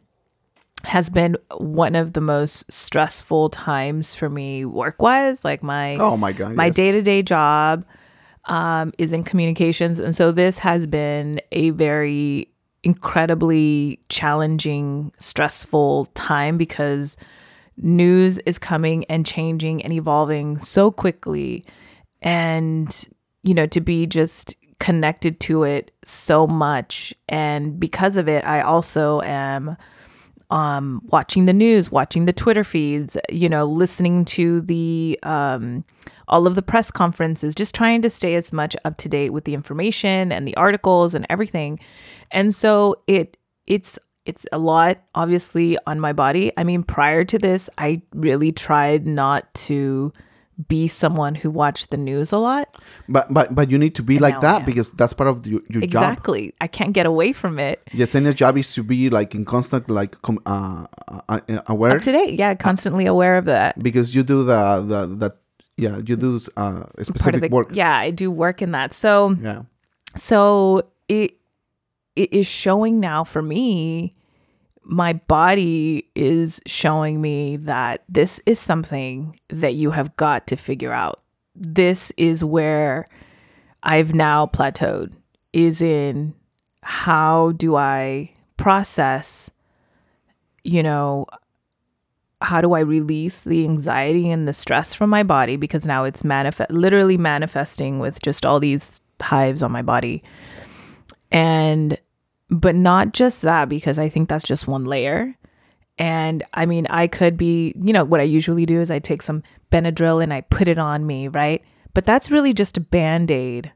has 0.83 1.09
been 1.09 1.37
one 1.57 1.95
of 1.95 2.13
the 2.13 2.21
most 2.21 2.71
stressful 2.71 3.49
times 3.49 4.15
for 4.15 4.29
me 4.29 4.65
work 4.65 5.01
wise. 5.01 5.45
Like 5.45 5.63
my 5.63 5.95
Oh 5.95 6.17
my 6.17 6.31
god, 6.31 6.55
my 6.55 6.69
day 6.69 6.91
to 6.91 7.01
day 7.01 7.21
job 7.21 7.85
um, 8.45 8.91
is 8.97 9.13
in 9.13 9.23
communications, 9.23 9.99
and 9.99 10.15
so 10.15 10.31
this 10.31 10.59
has 10.59 10.87
been 10.87 11.39
a 11.51 11.69
very 11.71 12.47
incredibly 12.83 13.99
challenging, 14.09 15.11
stressful 15.19 16.07
time 16.15 16.57
because 16.57 17.15
news 17.77 18.39
is 18.39 18.57
coming 18.57 19.05
and 19.05 19.25
changing 19.25 19.83
and 19.83 19.93
evolving 19.93 20.57
so 20.57 20.91
quickly, 20.91 21.63
and 22.21 23.07
you 23.43 23.53
know 23.53 23.65
to 23.67 23.81
be 23.81 24.05
just 24.05 24.55
connected 24.79 25.39
to 25.41 25.63
it 25.63 25.91
so 26.03 26.47
much, 26.47 27.13
and 27.29 27.79
because 27.79 28.17
of 28.17 28.27
it, 28.27 28.45
I 28.45 28.61
also 28.61 29.21
am 29.21 29.77
um, 30.51 31.01
watching 31.05 31.45
the 31.45 31.53
news, 31.53 31.91
watching 31.91 32.25
the 32.25 32.33
Twitter 32.33 32.63
feeds, 32.63 33.17
you 33.29 33.47
know, 33.47 33.65
listening 33.65 34.25
to 34.25 34.61
the 34.61 35.17
um, 35.23 35.85
all 36.27 36.45
of 36.45 36.55
the 36.55 36.61
press 36.61 36.91
conferences, 36.91 37.55
just 37.55 37.73
trying 37.73 38.01
to 38.01 38.09
stay 38.09 38.35
as 38.35 38.51
much 38.53 38.75
up 38.85 38.97
to 38.97 39.09
date 39.09 39.31
with 39.31 39.45
the 39.45 39.53
information 39.53 40.31
and 40.31 40.47
the 40.47 40.55
articles 40.57 41.15
and 41.15 41.25
everything. 41.29 41.79
And 42.31 42.53
so 42.53 42.95
it 43.07 43.37
it's 43.65 43.97
it's 44.25 44.45
a 44.51 44.59
lot 44.59 45.01
obviously 45.15 45.77
on 45.87 45.99
my 45.99 46.13
body. 46.13 46.51
I 46.57 46.63
mean, 46.63 46.83
prior 46.83 47.23
to 47.25 47.39
this, 47.39 47.69
I 47.77 48.01
really 48.13 48.51
tried 48.51 49.07
not 49.07 49.51
to 49.55 50.11
be 50.67 50.87
someone 50.87 51.35
who 51.35 51.49
watched 51.49 51.91
the 51.91 51.97
news 51.97 52.31
a 52.31 52.37
lot. 52.37 52.67
But 53.07 53.33
but 53.33 53.55
but 53.55 53.71
you 53.71 53.77
need 53.77 53.95
to 53.95 54.03
be 54.03 54.19
like 54.19 54.41
that 54.41 54.65
because 54.65 54.91
that's 54.91 55.13
part 55.13 55.29
of 55.29 55.45
your, 55.47 55.61
your 55.69 55.81
job. 55.81 55.83
Exactly. 55.83 56.53
I 56.61 56.67
can't 56.67 56.93
get 56.93 57.05
away 57.05 57.33
from 57.33 57.59
it. 57.59 57.81
Yesenia's 57.93 58.35
job 58.35 58.57
is 58.57 58.73
to 58.73 58.83
be 58.83 59.09
like 59.09 59.33
in 59.35 59.45
constant 59.45 59.89
like 59.89 60.21
com- 60.21 60.41
uh, 60.45 60.85
uh, 61.07 61.21
uh, 61.29 61.61
aware 61.67 61.95
Up 61.97 62.01
to 62.03 62.11
date. 62.11 62.37
Yeah, 62.37 62.53
constantly 62.55 63.05
aware 63.05 63.37
of 63.37 63.45
that. 63.45 63.81
because 63.81 64.13
you 64.15 64.23
do 64.23 64.43
the 64.43 64.81
the 64.85 65.07
the 65.07 65.29
yeah 65.77 65.97
you 66.05 66.15
do 66.15 66.39
uh, 66.57 66.83
specific 67.01 67.41
the 67.41 67.49
work. 67.49 67.69
Yeah, 67.73 67.95
I 67.97 68.11
do 68.11 68.29
work 68.31 68.61
in 68.61 68.71
that. 68.71 68.93
So 68.93 69.37
Yeah. 69.41 69.63
so 70.15 70.83
it 71.07 71.37
it 72.15 72.33
is 72.33 72.45
showing 72.47 72.99
now 72.99 73.23
for 73.23 73.41
me 73.41 74.13
my 74.83 75.13
body 75.13 76.07
is 76.15 76.61
showing 76.65 77.21
me 77.21 77.57
that 77.57 78.03
this 78.09 78.41
is 78.45 78.59
something 78.59 79.39
that 79.49 79.75
you 79.75 79.91
have 79.91 80.15
got 80.15 80.47
to 80.47 80.55
figure 80.55 80.91
out. 80.91 81.21
This 81.55 82.11
is 82.17 82.43
where 82.43 83.05
i've 83.83 84.13
now 84.13 84.45
plateaued 84.45 85.11
is 85.53 85.81
in 85.81 86.33
how 86.83 87.51
do 87.53 87.75
i 87.75 88.31
process 88.57 89.49
you 90.63 90.83
know 90.83 91.25
how 92.41 92.61
do 92.61 92.73
i 92.73 92.79
release 92.79 93.43
the 93.43 93.63
anxiety 93.63 94.29
and 94.29 94.47
the 94.47 94.53
stress 94.53 94.93
from 94.93 95.09
my 95.09 95.21
body? 95.23 95.57
Because 95.57 95.85
now 95.85 96.03
it's 96.05 96.23
manifest 96.23 96.71
literally 96.71 97.17
manifesting 97.17 97.99
with 97.99 98.21
just 98.21 98.45
all 98.45 98.59
these 98.59 98.99
hives 99.21 99.61
on 99.61 99.71
my 99.71 99.83
body. 99.83 100.23
And 101.31 101.97
but 102.51 102.75
not 102.75 103.13
just 103.13 103.41
that 103.41 103.67
because 103.69 103.97
i 103.97 104.07
think 104.09 104.27
that's 104.29 104.43
just 104.43 104.67
one 104.67 104.83
layer 104.85 105.33
and 105.97 106.43
i 106.53 106.65
mean 106.65 106.85
i 106.89 107.07
could 107.07 107.37
be 107.37 107.73
you 107.81 107.93
know 107.93 108.03
what 108.03 108.19
i 108.19 108.23
usually 108.23 108.65
do 108.65 108.79
is 108.81 108.91
i 108.91 108.99
take 108.99 109.21
some 109.21 109.41
benadryl 109.71 110.21
and 110.21 110.33
i 110.33 110.41
put 110.41 110.67
it 110.67 110.77
on 110.77 111.05
me 111.07 111.27
right 111.29 111.63
but 111.93 112.05
that's 112.05 112.29
really 112.29 112.53
just 112.53 112.77
a 112.77 112.81
band-aid 112.81 113.71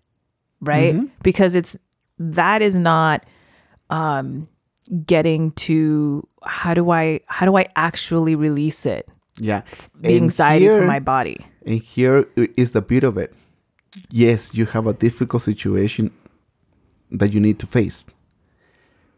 right 0.61 0.95
because 1.23 1.55
it's 1.55 1.77
that 2.19 2.61
is 2.61 2.75
not 2.75 3.25
um 3.89 4.47
getting 5.05 5.51
to 5.53 6.27
how 6.43 6.73
do 6.73 6.89
i 6.91 7.19
how 7.27 7.45
do 7.45 7.55
i 7.57 7.65
actually 7.75 8.35
release 8.35 8.85
it 8.85 9.07
Yeah. 9.39 9.61
the 9.99 10.13
And 10.15 10.23
anxiety 10.23 10.65
here- 10.65 10.77
from 10.79 10.87
my 10.87 10.99
body 10.99 11.37
And 11.65 11.81
here 11.81 12.27
is 12.55 12.71
the 12.73 12.81
beauty 12.81 13.07
of 13.07 13.17
it. 13.17 13.33
Yes, 14.11 14.53
you 14.53 14.65
have 14.67 14.85
a 14.85 14.93
difficult 14.93 15.41
situation 15.41 16.11
that 17.09 17.33
you 17.33 17.39
need 17.41 17.57
to 17.59 17.65
face. 17.67 18.05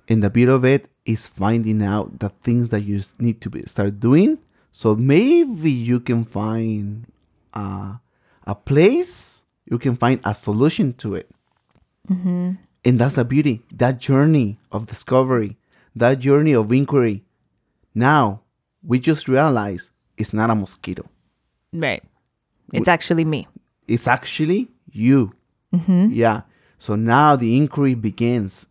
And 0.07 0.23
the 0.23 0.29
beauty 0.29 0.51
of 0.51 0.63
it 0.65 0.89
is 1.05 1.27
finding 1.27 1.83
out 1.83 2.19
the 2.19 2.29
things 2.29 2.69
that 2.69 2.83
you 2.83 3.01
need 3.19 3.41
to 3.41 3.49
be, 3.49 3.63
start 3.65 3.99
doing. 3.99 4.39
So 4.71 4.95
maybe 4.95 5.71
you 5.71 5.99
can 5.99 6.23
find 6.23 7.05
uh, 7.53 7.95
a 8.45 8.55
place, 8.55 9.43
you 9.65 9.77
can 9.77 9.95
find 9.95 10.19
a 10.23 10.33
solution 10.35 10.93
to 10.93 11.15
it. 11.15 11.29
And 12.85 12.99
that's 12.99 13.15
the 13.15 13.25
beauty, 13.25 13.63
that 13.73 13.99
journey 13.99 14.59
of 14.71 14.85
discovery, 14.87 15.57
that 15.95 16.19
journey 16.19 16.53
of 16.53 16.71
inquiry. 16.71 17.23
Now, 17.93 18.41
we 18.81 18.99
just 18.99 19.27
realize 19.27 19.91
it's 20.15 20.33
not 20.33 20.49
a 20.49 20.55
mosquito. 20.55 21.09
right 21.73 22.03
it's 22.73 22.87
actually 22.87 23.25
me 23.25 23.47
it's 23.87 24.07
actually 24.07 24.67
you. 24.91 25.33
Yeah. 26.13 26.41
So 26.77 26.95
now 26.95 27.35
the 27.35 27.57
inquiry 27.57 27.93
begins. 27.95 28.67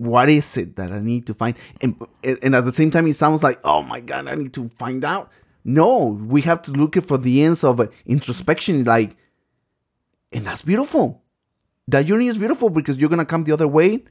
What 0.00 0.30
is 0.30 0.56
it 0.56 0.76
that 0.76 0.90
I 0.92 1.00
need 1.00 1.26
to 1.26 1.34
find? 1.34 1.54
And, 1.82 1.94
and 2.24 2.54
at 2.54 2.64
the 2.64 2.72
same 2.72 2.90
time, 2.90 3.06
it 3.06 3.16
sounds 3.16 3.42
like, 3.42 3.60
oh 3.64 3.82
my 3.82 4.00
God, 4.00 4.28
I 4.28 4.34
need 4.34 4.54
to 4.54 4.70
find 4.78 5.04
out. 5.04 5.30
No, 5.62 6.06
we 6.34 6.40
have 6.42 6.62
to 6.62 6.70
look 6.72 6.94
for 7.04 7.18
the 7.18 7.42
ends 7.42 7.62
of 7.64 7.80
uh, 7.80 7.86
introspection. 8.06 8.84
Like, 8.84 9.14
and 10.32 10.46
that's 10.46 10.62
beautiful. 10.62 11.22
That 11.88 12.06
journey 12.06 12.28
is 12.28 12.38
beautiful 12.38 12.70
because 12.70 12.96
you're 12.96 13.10
going 13.10 13.18
to 13.18 13.24
come 13.26 13.44
the 13.44 13.52
other 13.52 13.68
way 13.68 14.04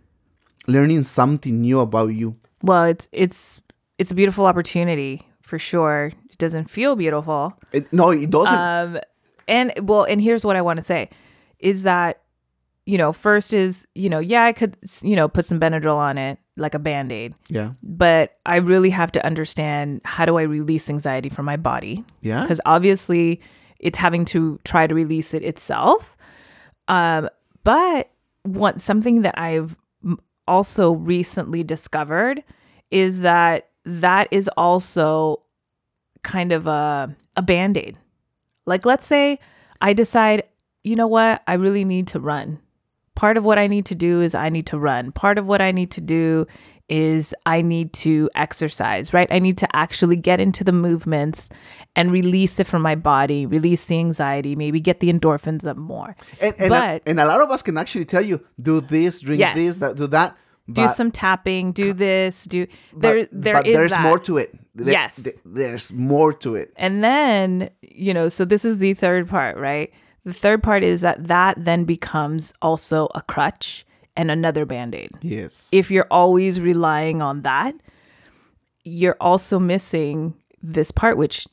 learning 0.67 1.03
something 1.05 1.61
new 1.61 1.79
about 1.79 2.09
you. 2.09 2.35
well 2.61 2.83
it's 2.83 3.07
it's 3.13 3.61
it's 3.97 4.11
a 4.11 4.13
beautiful 4.13 4.45
opportunity 4.45 5.25
for 5.41 5.57
sure 5.57 6.11
it 6.29 6.37
doesn't 6.37 6.69
feel 6.69 6.95
beautiful 6.97 7.57
It- 7.71 7.91
no, 7.93 8.11
it 8.11 8.29
doesn't. 8.29 8.53
um 8.59 8.99
and 9.47 9.71
well 9.81 10.03
and 10.03 10.21
here's 10.21 10.43
what 10.43 10.57
i 10.57 10.61
want 10.61 10.77
to 10.77 10.83
say 10.83 11.09
is 11.59 11.83
that 11.83 12.21
you 12.89 12.97
know 12.97 13.13
first 13.13 13.53
is 13.53 13.85
you 13.93 14.09
know 14.09 14.17
yeah 14.17 14.45
i 14.45 14.51
could 14.51 14.75
you 15.03 15.15
know 15.15 15.27
put 15.27 15.45
some 15.45 15.59
benadryl 15.59 15.97
on 15.97 16.17
it 16.17 16.39
like 16.57 16.73
a 16.73 16.79
band-aid. 16.79 17.35
Yeah. 17.47 17.73
but 17.83 18.37
i 18.45 18.55
really 18.55 18.89
have 18.89 19.11
to 19.11 19.23
understand 19.25 20.01
how 20.03 20.25
do 20.25 20.37
i 20.37 20.41
release 20.41 20.89
anxiety 20.89 21.29
from 21.29 21.45
my 21.45 21.55
body? 21.55 22.03
Yeah. 22.21 22.41
because 22.41 22.59
obviously 22.65 23.41
it's 23.79 23.99
having 23.99 24.25
to 24.25 24.59
try 24.65 24.87
to 24.87 24.93
release 24.93 25.33
it 25.33 25.43
itself. 25.43 26.17
Um 26.87 27.29
but 27.63 28.09
what 28.41 28.81
something 28.81 29.21
that 29.21 29.37
i've 29.37 29.77
also 30.47 30.91
recently 30.93 31.63
discovered 31.63 32.43
is 32.89 33.21
that 33.21 33.69
that 33.85 34.27
is 34.31 34.49
also 34.57 35.43
kind 36.23 36.51
of 36.51 36.65
a 36.65 37.15
a 37.37 37.43
band-aid. 37.43 37.99
Like 38.65 38.83
let's 38.83 39.05
say 39.05 39.37
i 39.79 39.93
decide 39.93 40.43
you 40.81 40.95
know 40.95 41.07
what? 41.07 41.43
I 41.45 41.53
really 41.55 41.83
need 41.83 42.07
to 42.07 42.21
run 42.21 42.59
part 43.21 43.35
of 43.39 43.43
what 43.49 43.57
i 43.63 43.67
need 43.75 43.85
to 43.85 43.95
do 44.07 44.13
is 44.27 44.31
i 44.45 44.49
need 44.55 44.65
to 44.73 44.77
run 44.89 45.11
part 45.11 45.37
of 45.41 45.45
what 45.51 45.61
i 45.67 45.71
need 45.79 45.91
to 45.91 46.01
do 46.01 46.45
is 46.89 47.35
i 47.45 47.57
need 47.61 47.91
to 47.93 48.13
exercise 48.45 49.13
right 49.17 49.27
i 49.37 49.39
need 49.47 49.57
to 49.63 49.67
actually 49.75 50.15
get 50.29 50.39
into 50.39 50.63
the 50.69 50.71
movements 50.87 51.49
and 51.95 52.11
release 52.19 52.59
it 52.61 52.67
from 52.71 52.81
my 52.89 52.95
body 52.95 53.45
release 53.45 53.83
the 53.87 53.97
anxiety 53.99 54.55
maybe 54.55 54.79
get 54.89 54.99
the 55.03 55.09
endorphins 55.15 55.63
up 55.71 55.77
more 55.77 56.15
And, 56.41 56.53
and, 56.57 56.69
but 56.69 57.03
and 57.05 57.19
a 57.19 57.25
lot 57.25 57.41
of 57.41 57.49
us 57.55 57.61
can 57.61 57.77
actually 57.77 58.05
tell 58.05 58.25
you, 58.31 58.37
do 58.69 58.75
this, 58.81 59.21
drink 59.21 59.39
Yes. 59.45 59.55
this, 59.55 59.79
that, 59.83 59.95
do 60.01 60.07
that. 60.17 60.35
do 60.71 60.87
some 60.87 61.11
tapping 61.11 61.71
do 61.73 61.87
this 61.93 62.45
do 62.45 62.65
but- 62.93 63.01
there 63.01 63.27
there 63.31 63.53
but 63.57 63.67
is 63.67 63.75
there's 63.75 63.91
that. 63.91 64.01
more 64.09 64.19
to 64.27 64.37
it. 64.43 64.49
There- 64.75 64.93
Yes. 64.99 65.13
th- 65.23 65.35
there's 65.45 65.91
more 66.11 66.31
to 66.43 66.55
it. 66.61 66.67
And 66.85 67.03
then, 67.03 67.69
you 67.81 68.13
know, 68.17 68.29
so 68.29 68.45
this 68.45 68.63
is 68.69 68.75
the 68.79 68.93
third 69.03 69.27
part, 69.27 69.57
right? 69.57 69.89
The 70.25 70.33
third 70.33 70.61
part 70.63 70.83
is 70.83 71.01
that 71.01 71.27
that 71.27 71.63
then 71.63 71.85
becomes 71.85 72.53
also 72.61 73.07
a 73.15 73.21
crutch 73.21 73.85
and 74.15 74.29
another 74.29 74.65
band 74.65 74.95
aid. 74.95 75.11
Yes. 75.21 75.69
If 75.71 75.89
you're 75.89 76.07
always 76.11 76.59
relying 76.59 77.21
on 77.21 77.43
that, 77.43 77.73
you're 78.83 79.17
also 79.19 79.59
missing 79.59 80.33
this 80.61 80.91
part, 80.91 81.17
which 81.17 81.47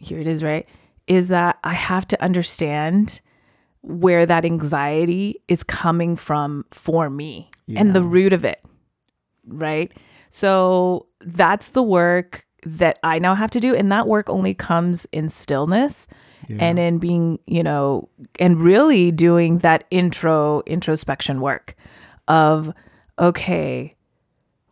here 0.00 0.18
it 0.18 0.26
is, 0.26 0.42
right? 0.42 0.66
Is 1.06 1.28
that 1.28 1.58
I 1.62 1.74
have 1.74 2.06
to 2.08 2.22
understand 2.22 3.20
where 3.82 4.26
that 4.26 4.44
anxiety 4.44 5.40
is 5.48 5.62
coming 5.62 6.16
from 6.16 6.64
for 6.70 7.08
me 7.08 7.48
and 7.76 7.94
the 7.94 8.02
root 8.02 8.32
of 8.32 8.44
it, 8.44 8.62
right? 9.46 9.92
So 10.28 11.06
that's 11.20 11.70
the 11.70 11.82
work 11.82 12.46
that 12.64 12.98
I 13.02 13.18
now 13.18 13.34
have 13.34 13.50
to 13.52 13.60
do. 13.60 13.74
And 13.74 13.90
that 13.90 14.06
work 14.06 14.28
only 14.28 14.52
comes 14.52 15.06
in 15.12 15.28
stillness 15.28 16.08
and 16.58 16.78
in 16.78 16.98
being, 16.98 17.38
you 17.46 17.62
know, 17.62 18.08
and 18.38 18.60
really 18.60 19.12
doing 19.12 19.58
that 19.58 19.84
intro 19.90 20.62
introspection 20.66 21.40
work 21.40 21.74
of, 22.26 22.72
okay, 23.18 23.94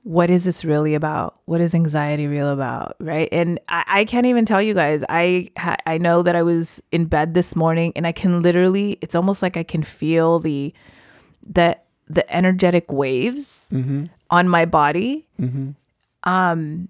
what 0.02 0.30
is 0.30 0.44
this 0.44 0.64
really 0.64 0.94
about? 0.94 1.38
What 1.44 1.60
is 1.60 1.74
anxiety 1.74 2.26
real 2.26 2.48
about? 2.48 2.96
Right. 2.98 3.28
And 3.30 3.60
I, 3.68 3.84
I 3.86 4.04
can't 4.06 4.24
even 4.24 4.46
tell 4.46 4.62
you 4.62 4.72
guys. 4.72 5.04
I 5.08 5.50
I 5.84 5.98
know 5.98 6.22
that 6.22 6.34
I 6.34 6.42
was 6.42 6.82
in 6.90 7.04
bed 7.06 7.34
this 7.34 7.54
morning 7.54 7.92
and 7.94 8.06
I 8.06 8.12
can 8.12 8.40
literally, 8.40 8.96
it's 9.02 9.14
almost 9.14 9.42
like 9.42 9.58
I 9.58 9.62
can 9.64 9.82
feel 9.82 10.38
the, 10.38 10.72
the, 11.46 11.76
the 12.06 12.34
energetic 12.34 12.90
waves 12.90 13.70
on 14.30 14.48
my 14.48 14.64
body. 14.64 15.28
Um, 16.24 16.88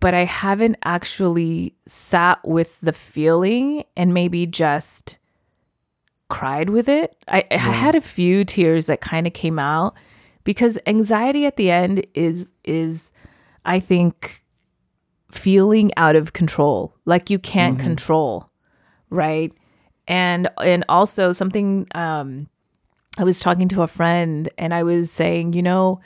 but 0.00 0.14
I 0.14 0.24
haven't 0.24 0.76
actually 0.84 1.74
sat 1.86 2.46
with 2.46 2.80
the 2.80 2.92
feeling 2.92 3.84
and 3.96 4.14
maybe 4.14 4.46
just 4.46 5.18
cried 6.28 6.70
with 6.70 6.88
it. 6.88 7.16
I, 7.28 7.44
I 7.50 7.56
had 7.56 7.94
a 7.94 8.00
few 8.00 8.44
tears 8.44 8.86
that 8.86 9.00
kind 9.00 9.26
of 9.26 9.32
came 9.32 9.58
out 9.58 9.94
because 10.44 10.78
anxiety 10.86 11.46
at 11.46 11.56
the 11.56 11.70
end 11.70 12.06
is 12.14 12.50
is 12.64 13.12
I 13.64 13.80
think 13.80 14.42
feeling 15.30 15.92
out 15.96 16.16
of 16.16 16.32
control, 16.32 16.94
like 17.04 17.30
you 17.30 17.38
can't 17.38 17.78
control, 17.78 18.50
right? 19.10 19.52
And 20.08 20.48
and 20.58 20.84
also 20.88 21.32
something 21.32 21.86
um 21.94 22.48
I 23.18 23.24
was 23.24 23.40
talking 23.40 23.68
to 23.68 23.82
a 23.82 23.86
friend 23.86 24.48
and 24.58 24.74
I 24.74 24.82
was 24.82 25.10
saying, 25.10 25.52
you 25.52 25.62
know, 25.62 26.00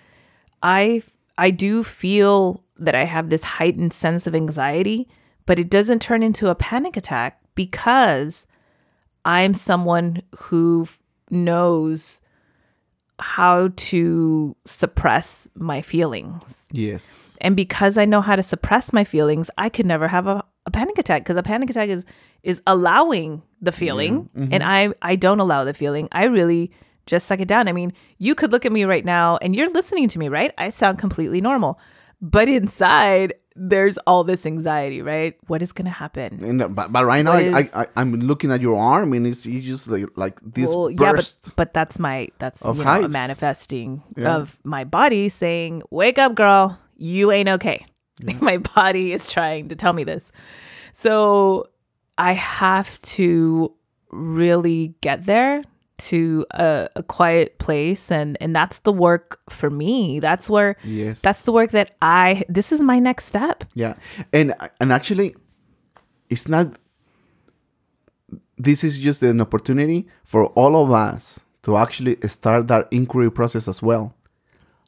I 0.62 1.02
I 1.38 1.50
do 1.50 1.82
feel 1.82 2.62
that 2.80 2.94
I 2.94 3.04
have 3.04 3.28
this 3.28 3.44
heightened 3.44 3.92
sense 3.92 4.26
of 4.26 4.34
anxiety, 4.34 5.08
but 5.46 5.58
it 5.58 5.70
doesn't 5.70 6.02
turn 6.02 6.22
into 6.22 6.48
a 6.48 6.54
panic 6.54 6.96
attack 6.96 7.40
because 7.54 8.46
I'm 9.24 9.54
someone 9.54 10.22
who 10.36 10.86
knows 11.30 12.20
how 13.20 13.70
to 13.76 14.56
suppress 14.64 15.48
my 15.54 15.82
feelings. 15.82 16.66
Yes. 16.72 17.36
And 17.40 17.54
because 17.54 17.98
I 17.98 18.06
know 18.06 18.20
how 18.20 18.34
to 18.34 18.42
suppress 18.42 18.92
my 18.92 19.04
feelings, 19.04 19.50
I 19.58 19.68
could 19.68 19.86
never 19.86 20.08
have 20.08 20.26
a, 20.26 20.42
a 20.66 20.70
panic 20.70 20.98
attack 20.98 21.22
because 21.22 21.36
a 21.36 21.42
panic 21.42 21.70
attack 21.70 21.88
is 21.88 22.06
is 22.42 22.62
allowing 22.66 23.42
the 23.60 23.72
feeling 23.72 24.30
mm-hmm. 24.34 24.52
and 24.52 24.62
I 24.62 24.94
I 25.02 25.16
don't 25.16 25.40
allow 25.40 25.64
the 25.64 25.74
feeling. 25.74 26.08
I 26.12 26.24
really 26.24 26.70
just 27.06 27.26
suck 27.26 27.40
it 27.40 27.48
down. 27.48 27.68
I 27.68 27.72
mean, 27.72 27.92
you 28.18 28.34
could 28.34 28.52
look 28.52 28.64
at 28.64 28.72
me 28.72 28.84
right 28.84 29.04
now 29.04 29.36
and 29.38 29.54
you're 29.54 29.70
listening 29.70 30.08
to 30.08 30.18
me, 30.18 30.28
right? 30.28 30.52
I 30.56 30.70
sound 30.70 30.98
completely 30.98 31.40
normal. 31.40 31.78
But 32.20 32.48
inside 32.48 33.34
there's 33.56 33.98
all 34.06 34.24
this 34.24 34.46
anxiety, 34.46 35.02
right? 35.02 35.36
What 35.48 35.60
is 35.60 35.72
going 35.72 35.84
to 35.86 35.90
happen? 35.90 36.42
And 36.44 36.62
uh, 36.62 36.68
but, 36.68 36.92
but 36.92 37.04
right 37.04 37.24
now, 37.24 37.36
is- 37.36 37.74
I, 37.74 37.82
I 37.82 37.86
I'm 37.96 38.14
looking 38.14 38.50
at 38.52 38.60
your 38.60 38.76
arm, 38.78 39.12
and 39.12 39.26
it's 39.26 39.44
you 39.44 39.60
just 39.60 39.88
like 39.88 40.06
like 40.16 40.38
this 40.42 40.68
Well, 40.70 40.90
yeah, 40.90 40.96
but 40.98 41.12
burst. 41.16 41.56
but 41.56 41.74
that's 41.74 41.98
my 41.98 42.28
that's 42.38 42.64
of 42.64 42.78
you 42.78 42.84
know, 42.84 43.04
a 43.04 43.08
manifesting 43.08 44.02
Yeah. 44.16 44.36
of 44.36 44.58
my 44.64 44.84
body 44.84 45.28
saying, 45.28 45.82
"Wake 45.90 46.18
up, 46.18 46.34
girl, 46.34 46.78
you 46.96 47.32
ain't 47.32 47.48
okay." 47.48 47.84
my 48.40 48.58
body 48.58 49.12
is 49.12 49.32
trying 49.32 49.68
to 49.70 49.76
tell 49.76 49.92
me 49.94 50.04
this, 50.04 50.30
so 50.92 51.66
I 52.18 52.32
have 52.34 53.00
to 53.16 53.72
really 54.10 54.94
get 55.00 55.24
there 55.26 55.62
to 56.10 56.44
a, 56.52 56.88
a 56.96 57.02
quiet 57.02 57.58
place, 57.58 58.10
and 58.10 58.36
and 58.40 58.54
that's 58.56 58.80
the 58.80 58.92
work 58.92 59.40
for 59.48 59.70
me. 59.70 60.20
That's 60.20 60.48
where 60.50 60.76
Yes. 60.84 61.20
that's 61.20 61.42
the 61.44 61.52
work 61.52 61.70
that 61.72 61.96
I. 62.02 62.44
This 62.48 62.72
is 62.72 62.80
my 62.80 62.98
next 62.98 63.24
step. 63.26 63.64
Yeah, 63.74 63.94
and 64.32 64.54
and 64.80 64.92
actually, 64.92 65.36
it's 66.28 66.48
not. 66.48 66.66
This 68.58 68.84
is 68.84 68.98
just 68.98 69.22
an 69.22 69.40
opportunity 69.40 70.06
for 70.22 70.46
all 70.48 70.76
of 70.84 70.90
us 70.92 71.40
to 71.62 71.76
actually 71.76 72.16
start 72.28 72.68
that 72.68 72.88
inquiry 72.90 73.30
process 73.30 73.68
as 73.68 73.80
well, 73.82 74.14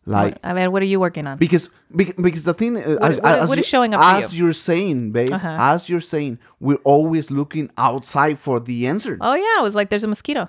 like 0.05 0.37
I 0.45 0.53
mean, 0.53 0.73
what 0.73 0.83
are 0.83 0.87
you 0.87 1.01
working 1.01 1.27
on? 1.27 1.39
because 1.39 1.69
bec- 1.91 2.17
because 2.17 2.45
the 2.45 2.53
thing 2.55 2.77
uh, 2.77 2.99
as, 3.01 3.17
what- 3.21 3.25
as 3.25 3.49
what 3.49 3.59
is 3.59 3.65
you- 3.65 3.71
showing 3.71 3.95
up 3.95 4.01
as 4.03 4.37
you're 4.39 4.53
saying, 4.53 5.13
babe, 5.13 5.33
Uh-huh. 5.33 5.57
as 5.59 5.89
you're 5.89 6.01
saying, 6.05 6.39
we're 6.61 6.83
always 6.85 7.31
looking 7.31 7.71
outside 7.79 8.39
for 8.39 8.61
the 8.61 8.87
answer. 8.87 9.17
oh 9.21 9.35
yeah, 9.35 9.61
it 9.61 9.63
was 9.63 9.75
like 9.75 9.89
there's 9.89 10.05
a 10.05 10.09
mosquito. 10.09 10.49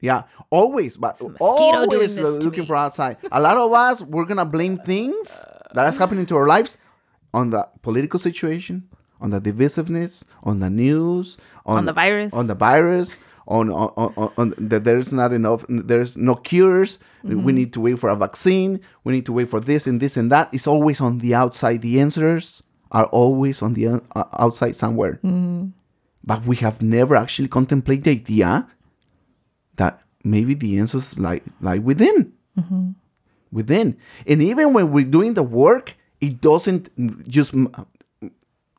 Yeah, 0.00 0.22
always, 0.50 0.96
but 0.96 1.20
always 1.40 2.14
doing 2.14 2.26
this 2.26 2.38
to 2.38 2.44
looking 2.46 2.66
for 2.66 2.76
outside. 2.76 3.16
A 3.32 3.40
lot 3.40 3.56
of 3.56 3.72
us, 3.72 4.02
we're 4.02 4.24
gonna 4.26 4.44
blame 4.44 4.78
things 4.78 5.44
that 5.74 5.92
is 5.92 5.98
happening 5.98 6.26
to 6.26 6.36
our 6.36 6.46
lives 6.46 6.78
on 7.34 7.50
the 7.50 7.68
political 7.82 8.18
situation, 8.18 8.88
on 9.20 9.30
the 9.30 9.40
divisiveness, 9.40 10.24
on 10.42 10.60
the 10.60 10.70
news, 10.70 11.36
on, 11.66 11.78
On 11.78 11.84
the 11.84 11.92
virus. 11.92 12.32
on 12.32 12.46
the 12.46 12.54
virus, 12.54 13.18
on 13.46 13.70
on, 13.70 13.90
on, 13.96 14.32
on 14.36 14.54
that 14.58 14.84
there's 14.84 15.12
not 15.12 15.32
enough, 15.32 15.64
there's 15.68 16.16
no 16.16 16.36
cures. 16.36 16.98
Mm-hmm. 17.24 17.42
We 17.42 17.52
need 17.52 17.72
to 17.72 17.80
wait 17.80 17.98
for 17.98 18.08
a 18.08 18.16
vaccine. 18.16 18.80
We 19.04 19.12
need 19.14 19.26
to 19.26 19.32
wait 19.32 19.50
for 19.50 19.60
this 19.60 19.86
and 19.86 20.00
this 20.00 20.16
and 20.16 20.30
that. 20.30 20.48
It's 20.52 20.66
always 20.66 21.00
on 21.00 21.18
the 21.18 21.34
outside. 21.34 21.82
The 21.82 22.00
answers 22.00 22.62
are 22.92 23.06
always 23.06 23.60
on 23.62 23.72
the 23.74 24.00
uh, 24.14 24.24
outside 24.38 24.76
somewhere. 24.76 25.14
Mm-hmm. 25.24 25.70
But 26.24 26.44
we 26.46 26.56
have 26.56 26.82
never 26.82 27.16
actually 27.16 27.48
contemplated 27.48 28.04
the 28.04 28.44
idea 28.44 28.66
maybe 30.24 30.54
the 30.54 30.78
answers 30.78 31.18
lie 31.18 31.40
lie 31.60 31.78
within, 31.78 32.32
within. 33.52 33.96
And 34.26 34.42
even 34.42 34.72
when 34.74 34.90
we're 34.92 35.04
doing 35.10 35.34
the 35.34 35.42
work, 35.42 35.94
it 36.20 36.40
doesn't 36.40 36.90
just 37.28 37.54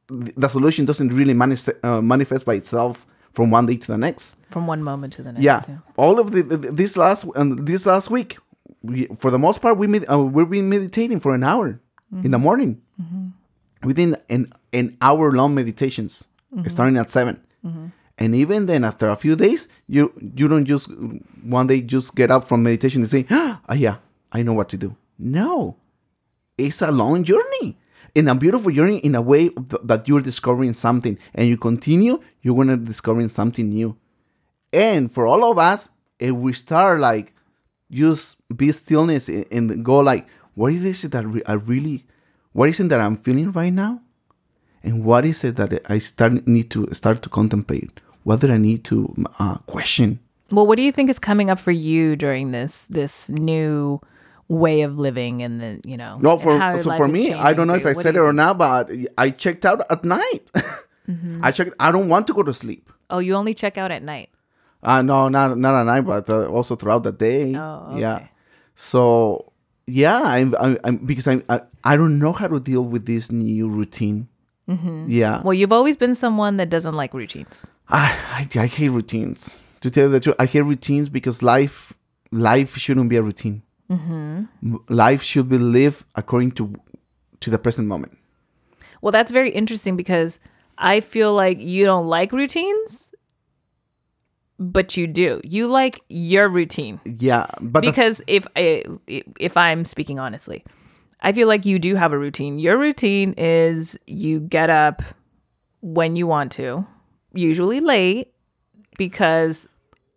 the 0.08 0.48
solution 0.50 0.86
doesn't 0.86 1.10
really 1.14 1.34
manifest 1.34 1.70
uh, 1.84 2.02
manifest 2.02 2.46
by 2.46 2.56
itself 2.56 3.06
from 3.32 3.52
one 3.52 3.66
day 3.68 3.78
to 3.78 3.88
the 3.88 3.98
next. 3.98 4.36
from 4.50 4.66
one 4.68 4.82
moment 4.84 5.14
to 5.14 5.24
the 5.24 5.32
next. 5.32 5.44
Yeah, 5.44 5.64
all 5.98 6.20
of 6.20 6.32
the, 6.32 6.42
this 6.44 6.98
last 6.98 7.26
um, 7.36 7.66
this 7.66 7.86
last 7.86 8.10
week, 8.10 8.38
we, 8.82 9.06
for 9.20 9.30
the 9.32 9.38
most 9.38 9.62
part, 9.62 9.78
we 9.78 9.86
med- 9.88 10.10
uh, 10.12 10.18
we've 10.20 10.50
been 10.50 10.68
meditating 10.70 11.20
for 11.20 11.34
an 11.36 11.44
hour 11.44 11.80
in 12.24 12.32
the 12.32 12.40
morning, 12.40 12.82
within 13.84 14.18
an 14.30 14.52
an 14.74 14.98
hour 15.00 15.32
long 15.32 15.54
meditations, 15.54 16.26
starting 16.68 16.98
at 16.98 17.12
7 17.12 17.40
And 18.20 18.36
even 18.36 18.66
then, 18.66 18.84
after 18.84 19.08
a 19.10 19.16
few 19.16 19.36
days, 19.36 19.68
you 19.88 20.12
you 20.36 20.48
don't 20.48 20.66
just 20.66 20.90
one 21.44 21.68
day 21.68 21.82
just 21.82 22.16
get 22.16 22.30
up 22.30 22.44
from 22.44 22.64
meditation 22.64 23.02
and 23.02 23.10
say, 23.10 23.26
"Ah, 23.32 23.62
yeah, 23.74 23.98
I 24.32 24.44
know 24.44 24.54
what 24.54 24.68
to 24.70 24.78
do." 24.78 24.96
No, 25.18 25.78
it's 26.58 26.82
a 26.82 26.92
long 26.92 27.24
journey 27.24 27.78
and 28.16 28.30
a 28.30 28.36
beautiful 28.36 28.72
journey 28.72 28.98
in 28.98 29.16
a 29.16 29.22
way 29.22 29.50
that 29.84 30.08
you're 30.08 30.22
discovering 30.22 30.74
something 30.74 31.18
and 31.34 31.48
you 31.48 31.58
continue 31.58 32.20
you're 32.42 32.56
going 32.56 32.68
to 32.68 32.78
discovering 32.78 33.30
something 33.30 33.70
new. 33.70 33.96
And 34.74 35.12
for 35.12 35.28
all 35.28 35.50
of 35.52 35.58
us 35.58 35.90
if 36.20 36.32
we 36.32 36.54
start 36.54 37.00
like 37.00 37.34
just 37.92 38.38
be 38.56 38.72
stillness 38.72 39.30
and- 39.30 39.46
and 39.52 39.84
go 39.86 40.00
like 40.00 40.28
what 40.56 40.74
is 40.74 41.04
it 41.04 41.12
that 41.12 41.26
i 41.48 41.54
really 41.54 42.06
what 42.54 42.70
is 42.70 42.80
it 42.80 42.90
that 42.90 43.00
i'm 43.00 43.18
feeling 43.18 43.52
right 43.52 43.74
now? 43.74 44.02
And 44.84 45.04
what 45.06 45.26
is 45.26 45.44
it 45.44 45.56
that 45.58 45.82
i 45.90 45.98
start 46.00 46.48
need 46.48 46.70
to 46.72 46.88
start 46.94 47.22
to 47.24 47.30
contemplate 47.30 48.00
what 48.24 48.40
do 48.42 48.52
i 48.52 48.58
need 48.58 48.84
to 48.84 49.14
uh, 49.40 49.58
question 49.66 50.20
Well, 50.52 50.66
what 50.66 50.78
do 50.78 50.84
you 50.84 50.92
think 50.92 51.10
is 51.10 51.20
coming 51.20 51.50
up 51.50 51.60
for 51.60 51.72
you 51.72 52.16
during 52.16 52.50
this 52.52 52.86
this 52.90 53.30
new 53.30 54.02
way 54.50 54.82
of 54.82 54.98
living 54.98 55.44
and 55.46 55.62
the 55.62 55.78
you 55.86 55.96
know? 55.96 56.18
No, 56.18 56.38
for 56.42 56.58
so 56.82 56.90
for 56.98 57.08
me, 57.08 57.34
I 57.34 57.54
don't 57.54 57.68
know 57.70 57.78
if? 57.78 57.86
I 57.86 57.94
What 57.94 58.02
said 58.02 58.16
it 58.18 58.24
or 58.26 58.34
not, 58.34 58.58
but 58.58 58.90
I 59.14 59.30
checked 59.30 59.62
out 59.66 59.82
at 59.90 60.04
night. 60.04 60.50
Mm-hmm. 61.10 61.42
I 61.42 61.50
checked. 61.50 61.74
I 61.82 61.90
don't 61.90 62.06
want 62.06 62.30
to 62.30 62.38
go 62.38 62.46
to 62.46 62.54
sleep. 62.54 62.86
Oh, 63.10 63.18
you 63.18 63.34
only 63.34 63.58
check 63.58 63.82
out 63.82 63.90
at 63.90 64.06
night. 64.06 64.30
Uh 64.86 65.02
no, 65.02 65.26
not 65.28 65.58
not 65.58 65.74
at 65.74 65.90
night, 65.90 66.06
but 66.06 66.30
uh, 66.30 66.46
also 66.54 66.78
throughout 66.78 67.02
the 67.02 67.12
day. 67.12 67.58
Oh, 67.58 67.98
okay. 67.98 68.02
Yeah. 68.02 68.30
So 68.78 69.50
yeah, 69.90 70.22
I'm, 70.22 70.54
I'm, 70.62 70.78
I'm 70.86 70.98
because 71.02 71.26
I'm, 71.26 71.42
I 71.50 71.66
I 71.84 71.98
don't 71.98 72.22
know 72.22 72.30
how 72.30 72.46
to 72.46 72.62
deal 72.62 72.86
with 72.86 73.10
this 73.10 73.34
new 73.34 73.66
routine. 73.68 74.29
Mm-hmm. 74.70 75.10
Yeah. 75.10 75.42
Well, 75.42 75.54
you've 75.54 75.72
always 75.72 75.98
been 75.98 76.14
someone 76.14 76.58
that 76.58 76.70
doesn't 76.70 76.96
like 76.96 77.14
routines. 77.14 77.68
I, 77.90 78.48
I 78.56 78.60
I 78.60 78.68
hate 78.68 78.92
routines. 78.92 79.64
To 79.82 79.90
tell 79.90 80.06
you 80.06 80.10
the 80.12 80.20
truth, 80.20 80.36
I 80.38 80.46
hate 80.46 80.62
routines 80.62 81.10
because 81.10 81.42
life 81.42 81.94
life 82.32 82.78
shouldn't 82.78 83.10
be 83.10 83.16
a 83.16 83.22
routine. 83.24 83.64
Mm-hmm. 83.90 84.76
Life 84.88 85.24
should 85.24 85.50
be 85.50 85.58
lived 85.58 86.06
according 86.16 86.52
to 86.52 86.76
to 87.40 87.50
the 87.50 87.58
present 87.58 87.88
moment. 87.88 88.18
Well, 89.02 89.12
that's 89.12 89.32
very 89.32 89.50
interesting 89.50 89.96
because 89.96 90.40
I 90.78 91.00
feel 91.00 91.34
like 91.34 91.60
you 91.60 91.86
don't 91.86 92.08
like 92.08 92.32
routines, 92.32 93.12
but 94.60 94.98
you 94.98 95.08
do. 95.08 95.42
You 95.44 95.68
like 95.68 96.00
your 96.10 96.48
routine. 96.50 97.00
Yeah, 97.06 97.48
but 97.62 97.82
because 97.82 98.22
if 98.28 98.46
I, 98.56 98.84
if 99.08 99.58
I'm 99.58 99.86
speaking 99.86 100.20
honestly, 100.20 100.64
I 101.22 101.32
feel 101.34 101.48
like 101.48 101.66
you 101.66 101.80
do 101.80 101.96
have 101.96 102.14
a 102.14 102.18
routine. 102.18 102.60
Your 102.60 102.78
routine 102.78 103.34
is 103.38 103.98
you 104.08 104.40
get 104.40 104.70
up 104.70 105.02
when 105.82 106.16
you 106.16 106.28
want 106.28 106.52
to, 106.54 106.86
usually 107.34 107.80
late, 107.82 108.34
because 108.98 109.68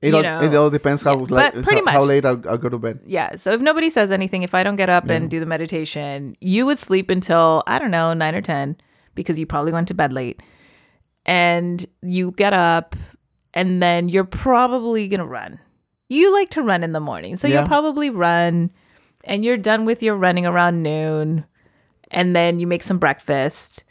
It 0.00 0.08
you 0.10 0.16
all, 0.16 0.22
know, 0.22 0.40
it 0.42 0.54
all 0.54 0.70
depends 0.70 1.02
how, 1.02 1.16
but 1.16 1.30
like, 1.30 1.62
pretty 1.62 1.80
how, 1.84 1.92
how 1.92 2.04
late 2.04 2.24
I'll, 2.24 2.40
I'll 2.48 2.58
go 2.58 2.68
to 2.68 2.78
bed. 2.78 3.00
yeah. 3.04 3.34
So 3.36 3.52
if 3.52 3.60
nobody 3.60 3.90
says 3.90 4.10
anything, 4.12 4.42
if 4.42 4.54
I 4.54 4.62
don't 4.62 4.76
get 4.76 4.88
up 4.90 5.08
and 5.10 5.28
do 5.30 5.40
the 5.40 5.46
meditation, 5.46 6.36
you 6.40 6.66
would 6.66 6.78
sleep 6.78 7.10
until 7.10 7.62
I 7.66 7.78
don't 7.78 7.90
know 7.90 8.12
nine 8.14 8.34
or 8.34 8.40
ten 8.42 8.76
because 9.14 9.38
you 9.38 9.46
probably 9.46 9.72
went 9.72 9.88
to 9.88 9.94
bed 9.94 10.12
late, 10.12 10.40
and 11.26 11.84
you 12.02 12.32
get 12.32 12.52
up, 12.52 12.96
and 13.54 13.82
then 13.82 14.08
you're 14.08 14.24
probably 14.24 15.08
gonna 15.08 15.26
run. 15.26 15.58
You 16.08 16.32
like 16.32 16.50
to 16.50 16.62
run 16.62 16.82
in 16.84 16.92
the 16.92 17.00
morning, 17.00 17.36
so 17.36 17.46
Yeah. 17.48 17.58
you'll 17.60 17.68
probably 17.68 18.10
run 18.10 18.70
and 19.24 19.44
you're 19.44 19.56
done 19.56 19.84
with 19.84 20.02
your 20.02 20.16
running 20.16 20.46
around 20.46 20.82
noon, 20.82 21.44
and 22.10 22.34
then 22.36 22.60
you 22.60 22.66
make 22.66 22.82
some 22.82 22.98
breakfast, 22.98 23.84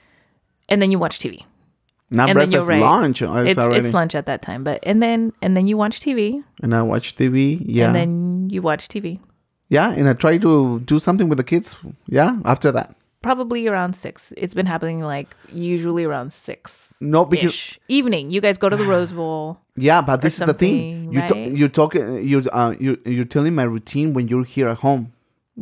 and 0.69 0.81
then 0.81 0.91
you 0.91 0.99
watch 0.99 1.19
TV. 1.19 1.43
Not 2.13 2.29
and 2.29 2.37
then 2.39 2.51
you're 2.51 2.61
breakfast, 2.65 2.69
right. 2.69 2.81
lunch. 3.01 3.21
uh, 3.23 3.33
It's, 3.45 3.51
It's 3.51 3.59
already. 3.59 3.85
it's 3.85 3.93
lunch 3.93 4.15
at 4.15 4.25
that 4.25 4.41
time, 4.41 4.63
but 4.63 4.79
and 4.83 5.01
then 5.01 5.31
and 5.41 5.55
then 5.55 5.67
you 5.67 5.77
watch 5.77 5.99
TV, 6.01 6.43
and 6.61 6.75
I 6.75 6.81
watch 6.81 7.15
TV. 7.15 7.61
Yeah. 7.65 7.85
and 7.87 7.95
then 7.95 8.49
you 8.49 8.61
watch 8.61 8.87
TV. 8.89 9.19
yeah, 9.69 9.91
and 9.91 10.09
I 10.09 10.13
try 10.13 10.37
to 10.37 10.79
do 10.81 10.99
something 10.99 11.29
with 11.29 11.37
the 11.37 11.43
kids. 11.45 11.77
Yeah, 12.07 12.37
after 12.43 12.71
that. 12.73 12.95
Probably 13.21 13.67
around 13.67 13.93
six. 13.95 14.33
It's 14.35 14.53
been 14.55 14.65
happening 14.65 14.99
like 15.01 15.29
usually 15.53 16.03
around 16.05 16.33
six. 16.33 16.97
No, 16.99 17.23
because 17.23 17.77
evening. 17.87 18.31
You 18.31 18.41
guys 18.41 18.57
go 18.57 18.67
to 18.67 18.75
the 18.75 18.83
Rose 18.93 19.13
Bowl. 19.13 19.59
yeah, 19.77 20.01
but 20.01 20.21
this 20.21 20.41
is 20.41 20.45
the 20.47 20.53
thing. 20.55 21.13
You 21.13 21.19
right? 21.21 21.51
you're 21.53 21.69
talking. 21.69 22.27
You're 22.27 22.41
uh, 22.51 22.73
you're 22.79 22.97
you're 23.05 23.23
telling 23.35 23.53
my 23.55 23.63
routine 23.63 24.13
when 24.13 24.27
you're 24.27 24.43
here 24.43 24.67
at 24.67 24.79
home. 24.79 25.13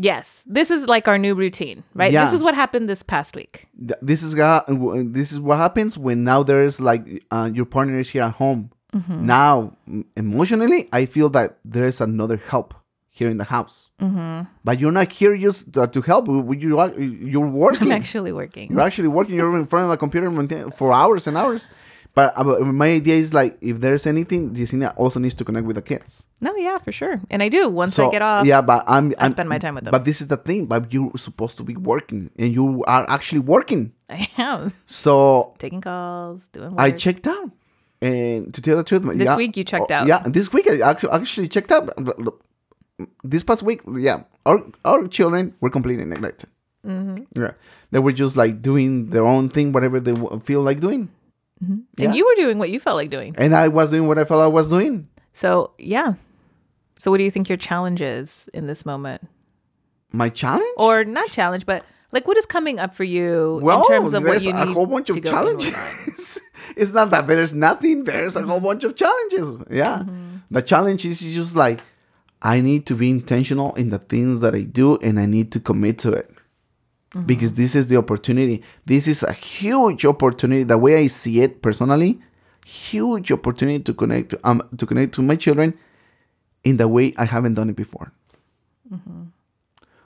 Yes, 0.02 0.44
this 0.48 0.72
is 0.72 0.88
like 0.88 1.08
our 1.08 1.18
new 1.18 1.36
routine, 1.36 1.84
right? 1.94 2.12
Yeah. 2.14 2.24
This 2.26 2.34
is 2.34 2.42
what 2.44 2.56
happened 2.56 2.88
this 2.90 3.04
past 3.04 3.36
week. 3.36 3.68
Th- 3.78 4.00
This 4.02 4.24
is 4.24 4.34
ga- 4.36 4.64
this 4.68 5.32
is 5.32 5.40
what 5.40 5.58
happens 5.58 5.98
when 5.98 6.24
now 6.24 6.44
there's 6.44 6.80
like 6.80 7.04
uh, 7.32 7.50
your 7.54 7.66
partner 7.66 8.00
is 8.00 8.10
here 8.10 8.24
at 8.24 8.34
home. 8.34 8.72
Mm-hmm. 8.96 9.26
Now 9.26 9.74
m- 9.88 10.06
emotionally, 10.16 10.88
I 10.94 11.06
feel 11.06 11.30
that 11.38 11.58
there's 11.66 12.02
another 12.02 12.38
help 12.38 12.74
here 13.10 13.30
in 13.30 13.38
the 13.38 13.44
house. 13.44 13.90
Mm-hmm. 14.02 14.48
But 14.64 14.80
you're 14.80 14.92
not 14.94 15.12
here 15.12 15.36
just 15.38 15.74
to, 15.74 15.88
to 15.88 16.02
help. 16.02 16.28
You 16.28 16.42
you 16.54 16.80
are 16.80 16.92
you're 17.00 17.48
working. 17.66 17.92
I'm 17.92 18.00
actually 18.02 18.32
working. 18.32 18.72
You're 18.72 18.82
actually 18.90 19.10
working. 19.10 19.36
You're 19.36 19.56
in 19.58 19.68
front 19.68 19.84
of 19.86 19.90
the 19.92 19.98
computer 19.98 20.32
maintain- 20.32 20.72
for 20.72 20.94
hours 20.94 21.28
and 21.28 21.36
hours. 21.38 21.70
But 22.16 22.38
uh, 22.38 22.44
my 22.66 22.88
idea 22.88 23.16
is 23.16 23.34
like, 23.34 23.58
if 23.62 23.80
there's 23.80 24.06
anything, 24.08 24.54
Yesenia 24.56 24.94
also 24.98 25.20
needs 25.20 25.36
to 25.36 25.46
connect 25.46 25.66
with 25.66 25.76
the 25.76 25.82
kids. 25.82 26.26
No, 26.42 26.56
yeah, 26.56 26.78
for 26.80 26.92
sure. 26.92 27.22
And 27.30 27.42
I 27.44 27.50
do 27.50 27.70
once 27.70 27.98
I 28.00 28.10
get 28.10 28.22
off. 28.22 28.46
yeah, 28.46 28.62
but 28.62 28.84
I'm, 28.88 29.14
I 29.20 29.30
spend 29.30 29.48
my 29.48 29.60
time 29.60 29.76
with 29.76 29.86
them. 29.86 29.92
But 29.92 30.06
this 30.06 30.20
is 30.20 30.28
the 30.28 30.38
thing. 30.38 30.66
But 30.66 30.92
you're 30.92 31.16
supposed 31.18 31.58
to 31.58 31.64
be 31.64 31.76
working, 31.76 32.32
and 32.38 32.54
you 32.54 32.84
are 32.86 33.06
actually 33.10 33.40
working. 33.40 33.94
I 34.10 34.28
am 34.38 34.74
So 34.88 35.54
taking 35.60 35.82
calls, 35.82 36.48
doing 36.48 36.72
work. 36.72 36.80
I 36.80 36.92
checked 36.92 37.28
out, 37.28 37.52
and 38.02 38.54
to 38.54 38.62
tell 38.62 38.78
the 38.78 38.84
truth, 38.84 39.04
This 39.04 39.26
yeah, 39.26 39.38
week 39.38 39.56
you 39.56 39.64
checked 39.64 39.92
oh, 39.92 39.96
out. 39.96 40.08
Yeah, 40.08 40.24
this 40.26 40.52
week 40.52 40.68
I 40.70 40.82
actually 40.90 41.12
actually 41.12 41.48
checked 41.48 41.72
out. 41.72 41.94
This 43.24 43.44
past 43.44 43.64
week, 43.64 43.82
yeah, 43.96 44.24
our 44.46 44.60
our 44.84 45.08
children 45.08 45.54
were 45.62 45.70
completely 45.70 46.04
neglected. 46.06 46.50
Mm-hmm. 46.86 47.40
Yeah, 47.40 47.52
they 47.92 48.00
were 48.00 48.12
just 48.12 48.36
like 48.36 48.62
doing 48.62 49.12
their 49.12 49.26
own 49.26 49.48
thing, 49.48 49.72
whatever 49.72 50.00
they 50.02 50.16
feel 50.44 50.62
like 50.64 50.82
doing. 50.82 51.10
And 51.62 51.86
yeah. 51.98 52.14
you 52.14 52.26
were 52.26 52.36
doing 52.36 52.58
what 52.58 52.70
you 52.70 52.80
felt 52.80 52.96
like 52.96 53.10
doing. 53.10 53.36
and 53.38 53.56
I 53.56 53.68
was 53.68 53.90
doing 53.92 54.08
what 54.08 54.18
I 54.18 54.24
felt 54.24 54.42
I 54.42 54.48
was 54.48 54.70
doing. 54.70 55.08
So 55.34 55.72
yeah. 55.78 56.14
So 57.00 57.12
what 57.12 57.18
do 57.18 57.24
you 57.24 57.32
think 57.32 57.50
your 57.50 57.58
challenge 57.58 58.02
is 58.02 58.50
in 58.54 58.68
this 58.68 58.86
moment? 58.86 59.28
My 60.12 60.30
challenge, 60.30 60.74
Or 60.78 61.04
not 61.04 61.30
challenge, 61.32 61.66
but 61.66 61.86
like 62.12 62.28
what 62.28 62.38
is 62.38 62.46
coming 62.46 62.80
up 62.80 62.96
for 62.96 63.04
you 63.04 63.60
well, 63.62 63.82
in 63.84 63.88
terms 63.88 64.14
of 64.14 64.24
what 64.24 64.32
there's 64.32 64.46
you 64.46 64.56
a 64.56 64.66
need 64.66 64.74
whole 64.74 64.88
bunch 64.88 65.10
of 65.10 65.24
challenges. 65.24 66.40
it's 66.76 66.92
not 66.92 67.12
that 67.12 67.28
there's 67.28 67.54
nothing. 67.54 68.04
There's 68.06 68.36
a 68.36 68.42
whole 68.44 68.60
bunch 68.60 68.84
of 68.84 68.96
challenges. 68.96 69.58
Yeah, 69.70 70.00
Mm-hmm. 70.00 70.38
the 70.52 70.62
challenge 70.62 71.06
is 71.06 71.22
just 71.22 71.56
like 71.56 71.82
I 72.42 72.62
need 72.62 72.86
to 72.88 72.96
be 72.96 73.10
intentional 73.10 73.76
in 73.76 73.90
the 73.92 74.00
things 74.00 74.42
that 74.42 74.56
I 74.56 74.62
do, 74.64 74.98
and 74.98 75.20
I 75.20 75.26
need 75.26 75.52
to 75.52 75.60
commit 75.60 76.00
to 76.00 76.14
it. 76.14 76.32
Mm-hmm. 77.14 77.26
Because 77.26 77.54
this 77.54 77.76
is 77.76 77.88
the 77.88 77.98
opportunity. 77.98 78.62
This 78.86 79.08
is 79.08 79.24
a 79.24 79.34
huge 79.34 80.06
opportunity. 80.06 80.64
The 80.64 80.78
way 80.78 80.96
I 80.98 81.08
see 81.08 81.42
it 81.42 81.62
personally, 81.62 82.20
huge 82.66 83.32
opportunity 83.32 83.84
to 83.84 83.94
connect 83.94 84.30
to, 84.32 84.40
um 84.44 84.62
to 84.78 84.86
connect 84.86 85.16
to 85.16 85.22
my 85.24 85.36
children 85.36 85.74
in 86.64 86.78
the 86.78 86.88
way 86.88 87.14
I 87.18 87.26
haven't 87.26 87.56
done 87.56 87.70
it 87.70 87.76
before. 87.76 88.12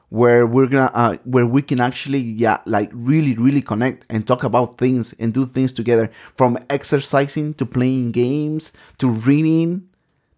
Where 0.10 0.46
we're 0.46 0.68
gonna 0.68 0.92
uh, 0.94 1.18
where 1.26 1.46
we 1.48 1.62
can 1.64 1.80
actually 1.82 2.20
yeah 2.20 2.60
like 2.66 2.90
really 2.94 3.34
really 3.36 3.62
connect 3.64 4.06
and 4.10 4.26
talk 4.28 4.44
about 4.44 4.78
things 4.78 5.14
and 5.20 5.34
do 5.34 5.46
things 5.46 5.74
together 5.74 6.12
from 6.36 6.58
exercising 6.70 7.56
to 7.56 7.66
playing 7.66 8.12
games 8.12 8.72
to 9.00 9.10
reading. 9.10 9.90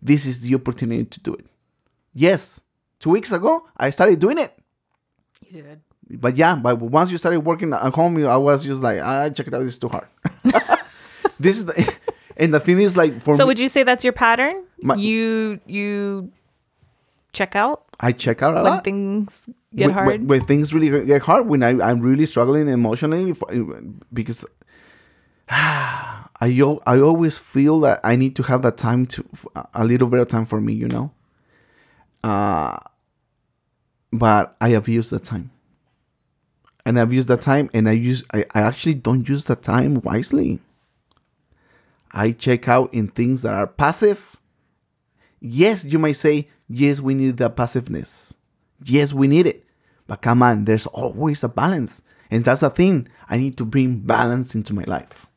This 0.02 0.26
is 0.26 0.40
the 0.42 0.56
opportunity 0.56 1.04
to 1.06 1.20
do 1.20 1.34
it. 1.34 1.46
Yes, 2.14 2.62
two 3.00 3.10
weeks 3.10 3.32
ago 3.34 3.68
I 3.76 3.90
started 3.90 4.20
doing 4.20 4.38
it 4.40 4.54
You 5.50 5.62
did. 5.62 5.82
But 6.10 6.36
yeah, 6.38 6.56
but 6.56 6.80
once 6.80 7.12
you 7.12 7.18
started 7.18 7.42
working 7.42 7.74
at 7.74 7.94
home, 7.94 8.18
I 8.26 8.38
was 8.38 8.64
just 8.64 8.82
like, 8.82 9.00
ah, 9.02 9.30
check 9.30 9.48
it 9.48 9.54
out, 9.54 9.64
it's 9.64 9.78
too 9.78 9.90
hard. 9.90 10.08
this 11.40 11.58
is 11.58 11.66
the, 11.66 11.98
and 12.38 12.54
the 12.54 12.60
thing 12.60 12.80
is 12.80 12.96
like 12.98 13.22
for 13.22 13.34
So 13.34 13.44
me, 13.44 13.48
would 13.48 13.60
you 13.60 13.70
say 13.70 13.84
that's 13.84 14.04
your 14.04 14.14
pattern? 14.14 14.64
My- 14.82 14.96
you 14.96 15.60
you 15.66 16.32
check 17.34 17.56
out 17.56 17.84
I 18.00 18.12
check 18.14 18.42
out 18.42 18.54
a 18.54 18.64
when 18.64 18.64
lot. 18.64 18.84
things 18.84 19.50
get 19.74 19.88
when, 19.88 19.94
hard. 19.94 20.08
when, 20.08 20.28
when 20.28 20.46
things 20.46 20.74
really 20.74 21.06
get 21.06 21.22
hard, 21.24 21.48
when 21.48 21.64
I, 21.64 21.70
I'm 21.82 22.00
really 22.02 22.26
struggling 22.26 22.68
emotionally, 22.68 23.34
for, 23.34 23.48
because 24.14 24.46
I 25.50 26.26
I 26.86 27.00
always 27.00 27.38
feel 27.40 27.80
that 27.82 28.00
I 28.04 28.16
need 28.16 28.36
to 28.38 28.44
have 28.44 28.62
that 28.64 28.78
time 28.78 29.06
to 29.08 29.26
a 29.74 29.86
little 29.86 30.08
bit 30.08 30.20
of 30.20 30.28
time 30.30 30.46
for 30.46 30.60
me, 30.62 30.74
you 30.74 30.88
know. 30.88 31.12
Uh, 32.24 32.78
but 34.12 34.56
I 34.60 34.70
abuse 34.70 35.10
the 35.10 35.20
time, 35.20 35.52
and 36.86 37.00
I've 37.00 37.12
used 37.14 37.28
that 37.30 37.42
time, 37.42 37.70
and 37.74 37.88
I 37.90 37.94
use 37.94 38.24
I, 38.34 38.46
I 38.54 38.62
actually 38.62 38.96
don't 38.96 39.28
use 39.28 39.46
the 39.46 39.56
time 39.56 39.96
wisely. 40.02 40.60
I 42.12 42.32
check 42.32 42.68
out 42.70 42.94
in 42.94 43.08
things 43.10 43.42
that 43.42 43.54
are 43.54 43.68
passive. 43.68 44.38
Yes, 45.42 45.84
you 45.84 46.00
might 46.00 46.14
say, 46.14 46.48
yes, 46.70 47.02
we 47.02 47.14
need 47.14 47.38
that 47.38 47.56
passiveness. 47.58 48.34
Yes, 48.86 49.12
we 49.14 49.28
need 49.28 49.46
it. 49.46 49.66
But 50.08 50.22
come 50.22 50.42
on, 50.42 50.66
there's 50.66 50.88
always 50.88 51.44
a 51.44 51.50
balance. 51.50 52.02
And 52.32 52.44
that's 52.46 52.62
the 52.62 52.70
thing. 52.70 53.08
I 53.30 53.38
need 53.38 53.58
to 53.58 53.66
bring 53.66 53.98
balance 54.00 54.56
into 54.56 54.74
my 54.74 54.84
life. 54.88 55.28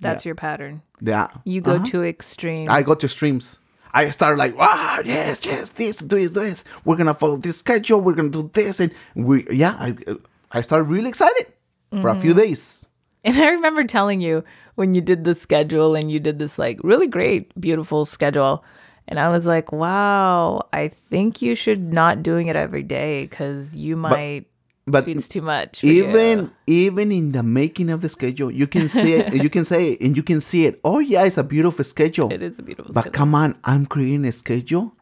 that's 0.00 0.24
your 0.26 0.34
pattern. 0.34 0.82
Yeah. 1.00 1.28
You 1.44 1.60
go 1.60 1.74
Uh-huh. 1.76 1.84
to 1.84 2.04
extreme. 2.04 2.68
I 2.70 2.82
go 2.82 2.94
to 2.94 3.08
streams. 3.08 3.58
I 3.92 4.10
start 4.10 4.38
like, 4.38 4.56
wow, 4.56 5.00
yes, 5.04 5.40
yes, 5.44 5.70
this, 5.70 5.98
this, 5.98 6.32
this. 6.32 6.64
We're 6.84 6.96
gonna 6.96 7.14
follow 7.14 7.36
this 7.36 7.58
schedule. 7.58 8.00
We're 8.00 8.14
gonna 8.14 8.28
do 8.30 8.50
this, 8.52 8.80
and 8.80 8.92
we, 9.14 9.46
yeah, 9.50 9.76
I, 9.78 9.96
I 10.52 10.60
started 10.60 10.84
really 10.84 11.08
excited 11.08 11.46
for 12.00 12.08
a 12.08 12.14
few 12.20 12.30
Mm-hmm. 12.30 12.38
days. 12.40 12.86
And 13.24 13.36
I 13.36 13.48
remember 13.50 13.84
telling 13.84 14.20
you 14.20 14.44
when 14.76 14.94
you 14.94 15.00
did 15.00 15.24
the 15.24 15.34
schedule 15.34 15.96
and 15.96 16.10
you 16.12 16.20
did 16.20 16.38
this 16.38 16.58
like 16.58 16.78
really 16.84 17.08
great, 17.08 17.58
beautiful 17.60 18.04
schedule. 18.04 18.64
And 19.08 19.18
I 19.18 19.30
was 19.30 19.46
like, 19.46 19.72
wow, 19.72 20.68
I 20.72 20.88
think 20.88 21.42
you 21.42 21.54
should 21.54 21.92
not 21.92 22.22
doing 22.22 22.46
it 22.48 22.56
every 22.56 22.82
day 22.82 23.22
because 23.22 23.74
you 23.76 23.96
might, 23.96 24.40
But 24.42 24.55
it's 24.86 25.28
too 25.28 25.42
much. 25.42 25.80
for 25.80 25.86
you. 25.86 26.08
even 26.08 26.50
even 26.66 27.12
in 27.12 27.32
the 27.32 27.42
making 27.42 27.90
of 27.90 28.00
the 28.00 28.08
schedule, 28.08 28.50
you 28.50 28.66
can 28.66 28.88
see 28.88 29.14
it. 29.14 29.34
you 29.42 29.50
can 29.50 29.64
say 29.64 29.92
it, 29.92 30.00
and 30.00 30.16
you 30.16 30.22
can 30.22 30.40
see 30.40 30.66
it. 30.66 30.80
Oh 30.84 30.98
yeah, 31.00 31.24
it's 31.24 31.38
a 31.38 31.44
beautiful 31.44 31.84
schedule. 31.84 32.32
it 32.32 32.42
is 32.42 32.58
a 32.58 32.62
beautiful 32.62 32.92
But 32.92 33.00
schedule. 33.02 33.12
come 33.18 33.34
on, 33.34 33.58
I'm 33.64 33.86
creating 33.86 34.24
a 34.24 34.32
schedule. 34.32 34.92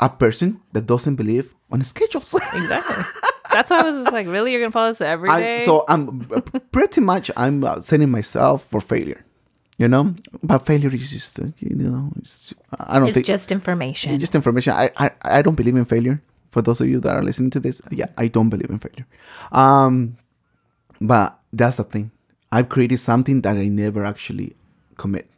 A 0.00 0.08
person 0.08 0.60
that 0.72 0.86
doesn't 0.86 1.16
believe 1.16 1.54
on 1.72 1.82
schedules. 1.82 2.32
Exactly. 2.54 3.04
That's 3.50 3.70
why 3.70 3.80
I 3.80 3.82
was 3.82 3.96
just 3.96 4.12
like, 4.12 4.26
really? 4.28 4.52
You're 4.52 4.60
going 4.60 4.70
to 4.70 4.72
follow 4.72 4.90
this 4.90 5.00
every 5.00 5.28
day? 5.28 5.54
I'm, 5.56 5.60
so 5.60 5.84
I'm 5.88 6.20
pretty 6.70 7.00
much 7.00 7.30
I'm 7.36 7.64
uh, 7.64 7.80
setting 7.80 8.10
myself 8.10 8.62
for 8.62 8.80
failure. 8.80 9.24
You 9.78 9.88
know, 9.88 10.14
but 10.42 10.66
failure 10.66 10.92
is 10.94 11.10
just 11.10 11.38
uh, 11.40 11.46
you 11.58 11.74
know 11.76 12.10
it's, 12.18 12.52
I 12.78 12.98
don't 12.98 13.08
it's 13.08 13.14
think 13.14 13.26
just 13.26 13.50
information. 13.52 14.12
it's 14.12 14.20
just 14.20 14.34
information. 14.34 14.72
I, 14.74 14.90
I 14.96 15.10
I 15.22 15.42
don't 15.42 15.54
believe 15.54 15.76
in 15.76 15.84
failure. 15.84 16.20
For 16.58 16.62
those 16.62 16.80
of 16.80 16.88
you 16.88 16.98
that 16.98 17.14
are 17.14 17.22
listening 17.22 17.50
to 17.50 17.60
this, 17.60 17.80
yeah, 17.92 18.08
I 18.18 18.26
don't 18.26 18.48
believe 18.50 18.68
in 18.68 18.80
failure. 18.80 19.06
Um, 19.52 20.18
but 21.00 21.38
that's 21.52 21.76
the 21.76 21.84
thing. 21.84 22.10
I've 22.50 22.68
created 22.68 22.98
something 22.98 23.42
that 23.42 23.56
I 23.56 23.68
never 23.68 24.04
actually 24.04 24.56
commit. 24.96 25.30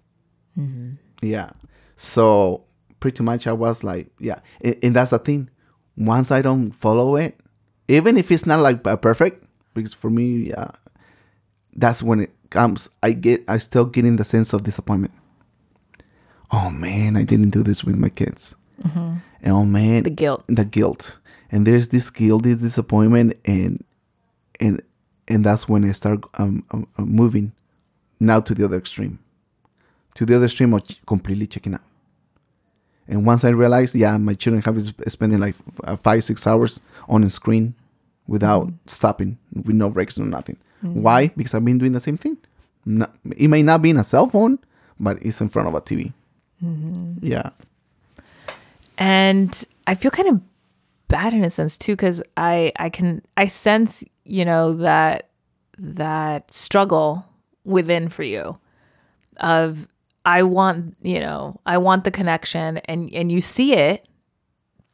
Yeah. 1.21 1.51
So 1.97 2.65
pretty 3.01 3.23
much 3.23 3.47
I 3.47 3.53
was 3.53 3.85
like, 3.85 4.09
yeah, 4.19 4.41
and, 4.63 4.77
and 4.83 4.97
that's 4.97 5.11
the 5.11 5.19
thing. 5.19 5.51
Once 5.95 6.31
I 6.31 6.41
don't 6.41 6.71
follow 6.71 7.17
it, 7.17 7.39
even 7.87 8.17
if 8.17 8.31
it's 8.31 8.47
not 8.47 8.61
like 8.61 8.83
perfect, 9.03 9.45
because 9.75 9.93
for 9.93 10.09
me, 10.09 10.49
yeah, 10.49 10.71
that's 11.77 12.03
when 12.03 12.21
it 12.21 12.31
comes. 12.49 12.89
I 13.03 13.13
get, 13.13 13.45
I 13.47 13.59
still 13.59 13.85
getting 13.85 14.17
the 14.17 14.25
sense 14.25 14.55
of 14.55 14.63
disappointment. 14.63 15.13
Oh 16.51 16.71
man, 16.71 17.15
I 17.15 17.25
didn't 17.25 17.51
do 17.51 17.63
this 17.63 17.85
with 17.85 17.97
my 17.97 18.09
kids. 18.09 18.55
And 18.83 19.21
oh 19.47 19.65
man, 19.65 20.03
the 20.03 20.11
guilt. 20.11 20.45
the 20.49 20.65
guilt. 20.65 21.17
And 21.53 21.67
there's 21.67 21.89
this 21.89 22.11
guilt 22.11 22.45
this 22.45 22.59
disappointment 22.59 23.37
and 23.45 23.85
and 24.61 24.83
and 25.27 25.45
that's 25.45 25.69
when 25.69 25.85
i 25.85 25.93
start 25.93 26.21
um, 26.35 26.65
um, 26.71 26.87
um, 26.99 27.09
moving 27.09 27.53
now 28.21 28.41
to 28.41 28.55
the 28.55 28.65
other 28.65 28.77
extreme. 28.79 29.19
To 30.15 30.27
the 30.27 30.37
other 30.37 30.45
extreme 30.45 30.75
of 30.75 30.87
ch- 30.87 31.01
completely 31.07 31.47
checking 31.47 31.75
out. 31.75 31.81
And 33.09 33.27
once 33.27 33.45
i 33.45 33.49
realized 33.49 33.95
yeah 33.95 34.17
my 34.19 34.35
children 34.35 34.63
have 34.63 34.75
been 34.77 35.11
spending 35.11 35.41
like 35.41 35.57
uh, 35.85 35.97
five 35.97 36.23
six 36.25 36.47
hours 36.47 36.79
on 37.09 37.25
a 37.25 37.29
screen 37.31 37.75
without 38.29 38.71
stopping 38.87 39.39
with 39.53 39.75
no 39.75 39.91
breaks 39.91 40.19
no 40.19 40.25
nothing. 40.25 40.57
Why? 40.83 41.29
Because 41.37 41.55
i've 41.55 41.65
been 41.65 41.79
doing 41.79 41.93
the 41.93 42.01
same 42.01 42.17
thing. 42.17 42.37
Not, 42.87 43.15
it 43.37 43.49
may 43.49 43.63
not 43.63 43.83
be 43.83 43.91
in 43.91 43.99
a 43.99 44.05
cell 44.05 44.27
phone 44.27 44.59
but 44.99 45.19
it's 45.23 45.41
in 45.41 45.49
front 45.49 45.67
of 45.69 45.75
a 45.75 45.81
tv 45.81 46.13
yeah 47.23 47.51
And 49.01 49.65
I 49.87 49.95
feel 49.97 50.11
kind 50.13 50.29
of 50.29 50.41
bad 51.09 51.35
in 51.35 51.43
a 51.43 51.51
sense 51.51 51.77
too 51.77 51.95
because 51.97 52.23
i 52.37 52.71
i 52.77 52.89
can 52.89 53.21
i 53.37 53.45
sense 53.45 54.05
you 54.25 54.45
know 54.45 54.75
that 54.75 55.31
that 55.77 56.53
struggle 56.55 57.27
within 57.65 58.09
for 58.09 58.23
you 58.23 58.57
of 59.39 59.89
i 60.25 60.41
want 60.45 60.95
you 61.03 61.19
know 61.19 61.59
i 61.67 61.77
want 61.77 62.05
the 62.05 62.13
connection 62.13 62.77
and 62.85 63.13
and 63.13 63.33
you 63.33 63.41
see 63.41 63.75
it 63.75 64.07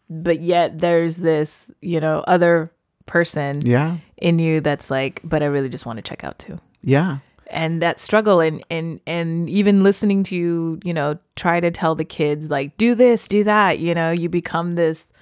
but 0.09 0.41
yet 0.41 0.79
there's 0.79 1.19
this 1.19 1.71
you 1.83 2.01
know 2.01 2.21
other 2.27 2.73
person 3.05 3.61
Yeah. 3.67 3.99
in 4.17 4.39
you 4.39 4.63
that's 4.63 4.91
like 4.91 5.21
but 5.23 5.43
i 5.43 5.47
really 5.47 5.69
just 5.69 5.85
want 5.85 5.99
to 5.99 6.03
check 6.03 6.25
out 6.25 6.39
too 6.39 6.59
Yeah. 6.81 7.19
And 7.49 7.81
that 7.83 8.01
struggle 8.01 8.41
and 8.41 8.65
and 8.71 9.01
and 9.07 9.49
even 9.49 9.83
listening 9.83 10.23
to 10.25 10.37
you 10.37 10.81
you 10.85 10.93
know 10.93 11.19
try 11.37 11.61
to 11.61 11.71
tell 11.71 11.95
the 11.95 12.05
kids 12.05 12.51
like 12.51 12.77
do 12.77 12.95
this 12.95 13.29
do 13.29 13.45
that 13.45 13.79
you 13.79 13.95
know 13.95 14.11
you 14.11 14.29
become 14.29 14.75
this 14.75 15.13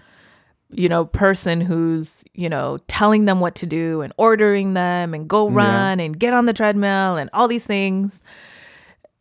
you 0.70 0.88
know 0.88 1.04
person 1.04 1.60
who's 1.60 2.24
you 2.34 2.48
know 2.48 2.78
telling 2.88 3.26
them 3.26 3.40
what 3.40 3.54
to 3.54 3.66
do 3.66 4.00
and 4.00 4.12
ordering 4.16 4.74
them 4.74 5.14
and 5.14 5.28
go 5.28 5.48
run 5.48 6.00
and 6.00 6.18
get 6.18 6.32
on 6.32 6.46
the 6.46 6.52
treadmill 6.52 7.16
and 7.16 7.30
all 7.32 7.48
these 7.48 7.66
things. 7.66 8.20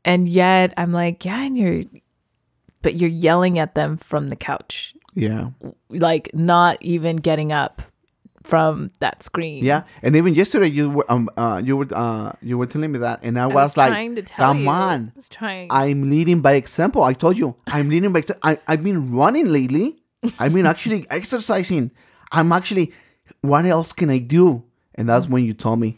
And 0.05 0.27
yet 0.27 0.73
i'm 0.75 0.91
like 0.91 1.23
yeah 1.23 1.43
and 1.43 1.57
you're 1.57 1.83
but 2.81 2.95
you're 2.95 3.09
yelling 3.09 3.57
at 3.57 3.75
them 3.75 3.97
from 3.97 4.27
the 4.27 4.35
couch. 4.35 4.93
Yeah. 5.15 5.51
like 5.89 6.31
not 6.33 6.77
even 6.81 7.17
getting 7.17 7.51
up 7.51 7.81
from 8.43 8.91
that 8.99 9.23
screen 9.23 9.63
Yeah, 9.63 9.84
and 10.01 10.15
even 10.15 10.36
yesterday 10.36 10.67
you 10.69 10.89
were 10.89 11.06
um 11.12 11.29
uh 11.38 11.62
you 11.63 11.77
were 11.77 11.88
uh 11.95 12.34
you 12.41 12.58
were 12.58 12.65
telling 12.67 12.91
me 12.91 12.99
that, 12.99 13.19
and 13.23 13.39
I, 13.39 13.43
I 13.43 13.47
was, 13.47 13.56
was 13.56 13.77
like, 13.77 13.89
trying 13.89 14.15
to 14.15 14.21
tell 14.21 14.47
"Come 14.47 14.63
you. 14.63 14.69
on, 14.69 15.12
I 15.13 15.15
was 15.15 15.29
trying. 15.29 15.67
I'm 15.71 16.10
leading 16.10 16.41
by 16.41 16.53
example." 16.53 17.03
I 17.03 17.13
told 17.13 17.38
you, 17.38 17.56
I'm 17.67 17.89
leading 17.89 18.12
by. 18.12 18.21
Exa- 18.21 18.39
I 18.43 18.60
I've 18.67 18.84
been 18.84 19.12
running 19.15 19.47
lately. 19.47 20.03
I've 20.39 20.53
been 20.53 20.65
actually 20.65 21.06
exercising. 21.10 21.91
I'm 22.32 22.51
actually. 22.51 22.91
What 23.41 23.65
else 23.65 23.93
can 23.93 24.10
I 24.10 24.19
do? 24.19 24.63
And 24.95 25.08
that's 25.10 25.27
when 25.27 25.43
you 25.45 25.53
told 25.53 25.79
me, 25.79 25.97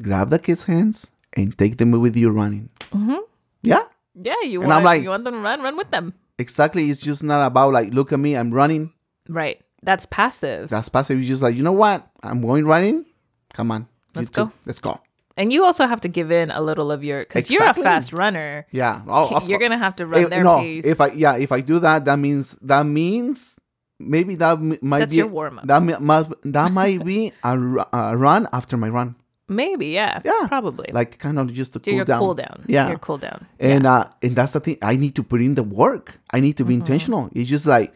grab 0.00 0.30
the 0.30 0.38
kids' 0.38 0.64
hands 0.64 1.10
and 1.34 1.56
take 1.58 1.78
them 1.78 1.90
with 1.92 2.16
you 2.16 2.30
running. 2.30 2.68
Mm-hmm. 2.92 3.16
Yeah, 3.62 3.82
yeah 4.14 4.40
you 4.44 4.60
And 4.60 4.68
want 4.68 4.78
I'm 4.78 4.84
like- 4.84 5.02
you 5.02 5.08
want 5.08 5.24
them 5.24 5.34
to 5.34 5.40
run 5.40 5.62
run 5.62 5.76
with 5.76 5.90
them 5.90 6.12
exactly. 6.38 6.90
It's 6.90 7.00
just 7.00 7.22
not 7.22 7.44
about 7.46 7.72
like, 7.72 7.92
look 7.94 8.12
at 8.12 8.18
me, 8.20 8.36
I'm 8.36 8.52
running. 8.52 8.92
right 9.28 9.60
that's 9.84 10.06
passive 10.06 10.68
That's 10.70 10.88
passive. 10.88 11.18
It's 11.18 11.28
just 11.28 11.42
like, 11.42 11.56
you 11.56 11.62
know 11.62 11.72
what? 11.72 12.06
I'm 12.22 12.40
going 12.40 12.64
running. 12.66 13.04
Come 13.52 13.70
on, 13.70 13.86
Let's 14.14 14.30
go. 14.30 14.50
Let's 14.66 14.80
go. 14.80 15.00
And 15.36 15.52
you 15.52 15.64
also 15.64 15.86
have 15.86 16.00
to 16.02 16.08
give 16.08 16.30
in 16.30 16.50
a 16.50 16.60
little 16.60 16.90
of 16.92 17.02
your 17.04 17.20
because 17.20 17.50
you're 17.50 17.64
a 17.64 17.74
fast 17.74 18.12
runner. 18.12 18.66
Yeah. 18.70 19.02
Oh, 19.08 19.44
you're 19.46 19.58
gonna 19.58 19.78
have 19.78 19.96
to 19.96 20.06
run 20.06 20.24
Eh, 20.24 20.28
their 20.28 20.44
no, 20.44 20.58
pace. 20.58 20.86
if 20.86 21.00
I 21.00 21.08
yeah, 21.12 21.36
if 21.36 21.50
I 21.52 21.60
do 21.60 21.78
that, 21.80 22.04
that 22.04 22.18
means 22.18 22.56
that 22.62 22.86
means 22.86 23.58
maybe 23.98 24.34
that 24.36 24.58
m- 24.58 24.78
might 24.80 25.00
That's 25.00 25.10
be 25.12 25.18
your 25.18 25.26
warm-up. 25.28 25.66
That 25.66 25.82
mi- 25.82 25.98
must, 26.00 26.30
that 26.44 26.70
might 26.72 27.04
be 27.04 27.32
a, 27.42 27.52
a 27.92 28.16
run 28.16 28.46
after 28.52 28.76
my 28.76 28.88
run, 28.88 29.16
maybe, 29.48 29.86
yeah, 29.88 30.20
Yeah. 30.24 30.46
probably. 30.48 30.90
like 30.92 31.18
kind 31.18 31.38
of 31.38 31.52
just 31.52 31.72
to 31.74 31.78
your, 31.78 31.82
cool 31.84 31.96
your 31.96 32.04
down. 32.04 32.18
cool 32.20 32.34
down. 32.34 32.64
Yeah, 32.68 32.88
your 32.88 32.98
cool 32.98 33.18
down. 33.18 33.46
and 33.58 33.86
uh, 33.86 34.06
and 34.22 34.34
that's 34.36 34.52
the 34.52 34.60
thing. 34.60 34.78
I 34.82 34.94
need 34.96 35.14
to 35.16 35.22
put 35.22 35.40
in 35.42 35.54
the 35.54 35.62
work. 35.64 36.18
I 36.30 36.40
need 36.40 36.56
to 36.58 36.64
be 36.64 36.74
Mm-hmm. 36.74 36.80
intentional. 36.82 37.30
It's 37.34 37.50
just 37.50 37.66
like. 37.66 37.92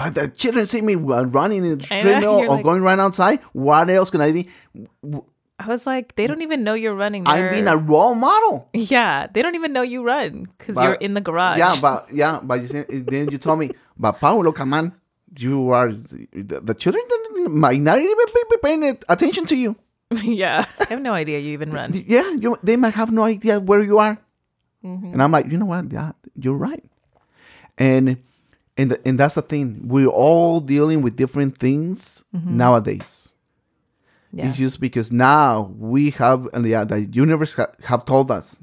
But 0.00 0.14
the 0.14 0.28
children 0.28 0.66
see 0.66 0.80
me 0.80 0.94
running 0.94 1.64
in 1.64 1.76
the 1.76 1.84
treadmill 1.84 2.40
or 2.48 2.56
like- 2.56 2.64
going 2.64 2.82
right 2.82 2.98
outside. 2.98 3.40
What 3.52 3.90
else 3.90 4.08
can 4.08 4.22
I 4.22 4.32
be? 4.32 4.48
I 5.60 5.66
was 5.66 5.86
like, 5.86 6.16
they 6.16 6.26
don't 6.26 6.40
even 6.40 6.64
know 6.64 6.72
you're 6.72 6.94
running. 6.94 7.26
I'm 7.26 7.52
being 7.52 7.68
a 7.68 7.76
role 7.76 8.14
model. 8.14 8.70
yeah, 8.72 9.26
they 9.28 9.42
don't 9.42 9.54
even 9.54 9.74
know 9.74 9.82
you 9.82 10.02
run 10.02 10.48
because 10.56 10.80
you're 10.80 10.94
in 10.94 11.12
the 11.12 11.20
garage. 11.20 11.58
Yeah, 11.58 11.76
but 11.82 12.08
yeah, 12.12 12.40
but 12.42 12.62
you 12.62 12.66
see, 12.66 12.82
then 12.88 13.28
you 13.28 13.36
told 13.36 13.58
me, 13.58 13.72
but 13.98 14.12
Paulo, 14.12 14.52
come 14.52 14.72
on, 14.72 14.94
you 15.36 15.68
are 15.68 15.92
the, 15.92 16.64
the 16.64 16.72
children 16.72 17.04
might 17.50 17.80
not 17.82 17.98
even 17.98 18.16
be, 18.16 18.56
paying 18.62 18.96
attention 19.06 19.44
to 19.52 19.56
you. 19.56 19.76
yeah. 20.24 20.64
I 20.80 20.84
have 20.94 21.02
no 21.02 21.12
idea 21.12 21.38
you 21.38 21.52
even 21.52 21.72
run. 21.72 21.92
Yeah, 21.92 22.30
you, 22.40 22.56
they 22.62 22.76
might 22.76 22.94
have 22.94 23.12
no 23.12 23.24
idea 23.24 23.60
where 23.60 23.82
you 23.82 23.98
are. 23.98 24.16
Mm-hmm. 24.82 25.12
And 25.12 25.22
I'm 25.22 25.30
like, 25.30 25.52
you 25.52 25.58
know 25.58 25.66
what? 25.66 25.92
Yeah, 25.92 26.12
you're 26.40 26.56
right. 26.56 26.82
And 27.76 28.16
and 28.80 28.98
and 29.04 29.18
that's 29.18 29.34
the 29.34 29.42
thing. 29.42 29.80
We're 29.84 30.06
all 30.08 30.60
dealing 30.60 31.02
with 31.02 31.16
different 31.16 31.58
things 31.58 32.24
mm-hmm. 32.34 32.56
nowadays. 32.56 33.28
Yeah. 34.32 34.48
It's 34.48 34.58
just 34.58 34.80
because 34.80 35.10
now 35.10 35.74
we 35.76 36.10
have, 36.10 36.48
and 36.52 36.64
yeah, 36.64 36.84
the 36.84 37.04
universe 37.06 37.54
ha- 37.54 37.72
have 37.84 38.04
told 38.04 38.30
us, 38.30 38.60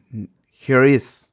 here 0.50 0.86
is, 0.86 1.30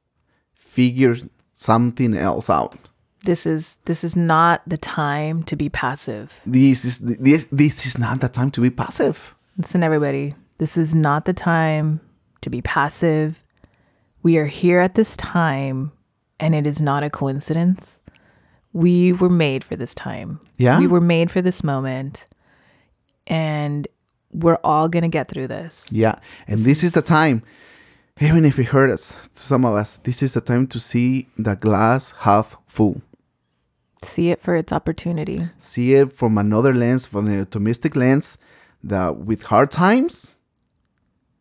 figure 0.53 1.15
something 1.53 2.15
else 2.17 2.49
out. 2.49 2.75
This 3.23 3.45
is 3.45 3.77
this 3.85 4.03
is 4.03 4.15
not 4.15 4.61
the 4.67 4.77
time 4.77 5.43
to 5.43 5.55
be 5.55 5.69
passive. 5.69 6.39
This 6.45 6.85
is 6.85 6.99
this 6.99 7.47
this 7.51 7.85
is 7.85 7.97
not 7.97 8.19
the 8.19 8.29
time 8.29 8.51
to 8.51 8.61
be 8.61 8.69
passive. 8.69 9.33
Listen, 9.57 9.81
everybody, 9.81 10.35
this 10.57 10.77
is 10.77 10.93
not 10.93 11.25
the 11.25 11.33
time 11.33 12.01
to 12.41 12.49
be 12.49 12.61
passive. 12.61 13.43
We 14.21 14.37
are 14.37 14.47
here 14.47 14.79
at 14.79 14.95
this 14.95 15.15
time, 15.15 15.91
and 16.39 16.53
it 16.53 16.67
is 16.67 16.81
not 16.81 17.03
a 17.03 17.09
coincidence. 17.09 17.99
We 18.75 19.13
were 19.13 19.29
made 19.29 19.63
for 19.63 19.77
this 19.77 19.95
time. 19.95 20.41
Yeah. 20.57 20.77
We 20.79 20.85
were 20.85 20.99
made 20.99 21.31
for 21.31 21.41
this 21.41 21.63
moment, 21.63 22.27
and 23.25 23.87
we're 24.33 24.59
all 24.65 24.89
going 24.89 25.03
to 25.03 25.07
get 25.07 25.29
through 25.29 25.47
this. 25.47 25.93
Yeah, 25.93 26.19
and 26.45 26.59
this 26.59 26.83
is 26.83 26.91
the 26.91 27.01
time. 27.01 27.41
Even 28.19 28.43
if 28.43 28.59
it 28.59 28.65
hurt 28.65 28.89
us, 28.89 29.15
to 29.33 29.39
some 29.39 29.63
of 29.63 29.75
us, 29.75 29.95
this 30.03 30.21
is 30.21 30.33
the 30.33 30.41
time 30.41 30.67
to 30.67 30.79
see 30.79 31.29
the 31.37 31.55
glass 31.55 32.11
half 32.19 32.57
full. 32.67 33.01
See 34.03 34.29
it 34.29 34.41
for 34.41 34.55
its 34.55 34.73
opportunity. 34.73 35.47
See 35.57 35.93
it 35.93 36.11
from 36.11 36.37
another 36.37 36.73
lens, 36.73 37.05
from 37.05 37.27
an 37.27 37.39
optimistic 37.39 37.95
lens. 37.95 38.37
That 38.83 39.19
with 39.19 39.43
hard 39.43 39.71
times, 39.71 40.37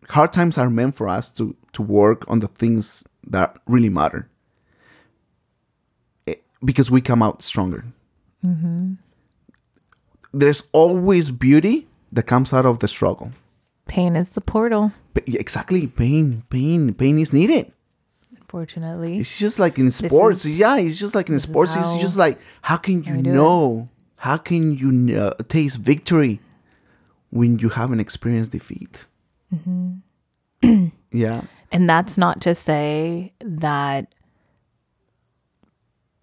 hard 0.08 0.32
times 0.32 0.56
are 0.56 0.70
meant 0.70 0.94
for 0.94 1.08
us 1.08 1.32
to 1.32 1.56
to 1.72 1.82
work 1.82 2.24
on 2.28 2.38
the 2.38 2.48
things 2.48 3.02
that 3.26 3.58
really 3.66 3.90
matter. 3.90 4.30
Because 6.64 6.90
we 6.90 7.00
come 7.00 7.22
out 7.22 7.42
stronger. 7.42 7.84
There's 10.32 10.64
always 10.72 11.30
beauty 11.30 11.86
that 12.12 12.24
comes 12.24 12.52
out 12.52 12.66
of 12.66 12.80
the 12.80 12.88
struggle. 12.88 13.30
Pain 13.86 14.16
is 14.16 14.30
the 14.30 14.40
portal, 14.40 14.92
Pa- 15.14 15.20
exactly, 15.26 15.86
pain, 15.86 16.42
pain, 16.50 16.94
pain 16.94 17.18
is 17.18 17.32
needed. 17.32 17.70
unfortunately. 18.36 19.18
It's 19.18 19.38
just 19.38 19.58
like 19.58 19.78
in 19.78 19.90
sports. 19.92 20.44
is- 20.44 20.58
yeah, 20.58 20.76
it's 20.76 20.98
just 20.98 21.14
like 21.14 21.28
in 21.28 21.38
sports. 21.40 21.76
It's 21.76 21.96
just 21.96 22.16
like 22.16 22.38
how 22.62 22.76
can 22.76 23.02
you 23.04 23.22
do 23.22 23.30
it. 23.30 23.34
know? 23.34 23.88
How 24.16 24.36
can 24.38 24.74
you 24.76 24.90
kn- 24.90 25.18
uh, 25.18 25.34
taste 25.48 25.76
victory 25.78 26.40
when 27.30 27.58
you 27.58 27.68
haven't 27.68 28.00
experienced 28.00 28.52
defeat? 28.52 29.06
Mm-hmm. 29.54 30.86
yeah, 31.12 31.42
And 31.72 31.88
that's 31.90 32.16
not 32.16 32.40
to 32.42 32.54
say 32.54 33.32
that 33.40 34.14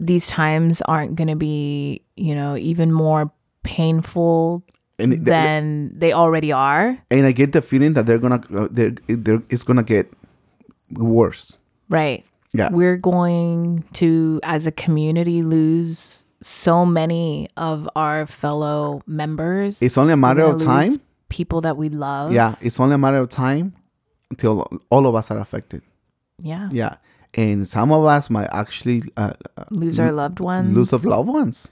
these 0.02 0.28
times 0.28 0.82
aren't 0.90 1.14
going 1.16 1.30
to 1.30 1.36
be, 1.38 2.02
you 2.18 2.34
know, 2.34 2.58
even 2.58 2.92
more 2.92 3.30
painful 3.62 4.64
and 4.98 5.14
it- 5.14 5.26
than 5.26 5.94
they 5.98 6.12
already 6.14 6.52
are. 6.52 6.98
and 7.12 7.26
I 7.26 7.32
get 7.32 7.54
the 7.54 7.62
feeling 7.62 7.94
that 7.94 8.06
they're 8.08 8.18
gonna 8.18 8.42
uh, 8.54 8.68
they're, 8.72 8.96
they're 9.08 9.44
it's 9.50 9.62
gonna 9.64 9.84
get 9.86 10.10
worse. 10.98 11.58
Right. 11.90 12.26
Yeah. 12.54 12.70
We're 12.72 12.98
going 12.98 13.84
to, 13.94 14.40
as 14.44 14.68
a 14.68 14.72
community, 14.72 15.42
lose 15.42 16.26
so 16.42 16.86
many 16.86 17.48
of 17.56 17.88
our 17.96 18.26
fellow 18.26 19.02
members. 19.08 19.82
It's 19.82 19.98
only 19.98 20.14
a 20.14 20.18
matter 20.18 20.42
of 20.44 20.60
time. 20.62 20.96
People 21.30 21.62
that 21.62 21.78
we 21.78 21.88
love. 21.88 22.34
Yeah, 22.34 22.56
it's 22.60 22.80
only 22.80 22.96
a 22.96 22.98
matter 22.98 23.18
of 23.18 23.30
time 23.30 23.74
until 24.30 24.68
all 24.90 25.06
of 25.08 25.16
us 25.16 25.32
are 25.32 25.38
affected. 25.40 25.82
Yeah. 26.40 26.68
Yeah, 26.74 26.96
and 27.34 27.68
some 27.68 27.92
of 27.92 28.04
us 28.06 28.30
might 28.30 28.50
actually 28.52 29.04
uh, 29.18 29.34
uh, 29.58 29.64
Lose 29.72 30.00
our 30.00 30.12
loved 30.14 30.40
ones. 30.40 30.74
lose 30.76 30.92
of 30.94 31.06
loved 31.06 31.30
ones. 31.30 31.72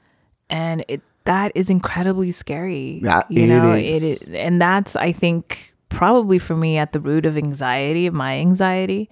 and 0.50 0.84
it 0.88 1.02
that 1.26 1.52
is 1.54 1.70
incredibly 1.70 2.32
scary. 2.32 3.02
Yeah, 3.04 3.24
you 3.30 3.44
it 3.44 3.48
know, 3.48 3.74
is. 3.74 4.04
it 4.04 4.06
is, 4.30 4.36
and 4.36 4.60
that's 4.62 4.96
I 4.96 5.12
think 5.12 5.76
probably 5.90 6.40
for 6.40 6.56
me 6.56 6.78
at 6.78 6.92
the 6.92 7.00
root 7.00 7.26
of 7.26 7.38
anxiety, 7.38 8.08
of 8.08 8.14
my 8.14 8.38
anxiety. 8.40 9.10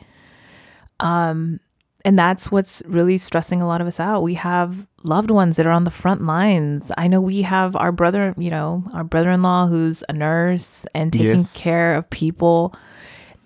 Um, 0.99 1.59
and 2.05 2.17
that's 2.17 2.49
what's 2.51 2.81
really 2.85 3.17
stressing 3.17 3.61
a 3.61 3.67
lot 3.67 3.81
of 3.81 3.87
us 3.87 3.99
out. 3.99 4.21
We 4.23 4.35
have 4.35 4.87
loved 5.03 5.29
ones 5.29 5.57
that 5.57 5.67
are 5.67 5.71
on 5.71 5.83
the 5.83 5.91
front 5.91 6.23
lines. 6.25 6.91
I 6.97 7.07
know 7.07 7.19
we 7.19 7.41
have 7.41 7.75
our 7.75 7.91
brother, 7.91 8.33
you 8.37 8.49
know, 8.49 8.83
our 8.93 9.03
brother-in-law 9.03 9.67
who's 9.67 10.03
a 10.09 10.13
nurse 10.13 10.85
and 10.95 11.11
taking 11.11 11.27
Yes. 11.43 11.55
care 11.57 11.95
of 11.95 12.09
people, 12.09 12.73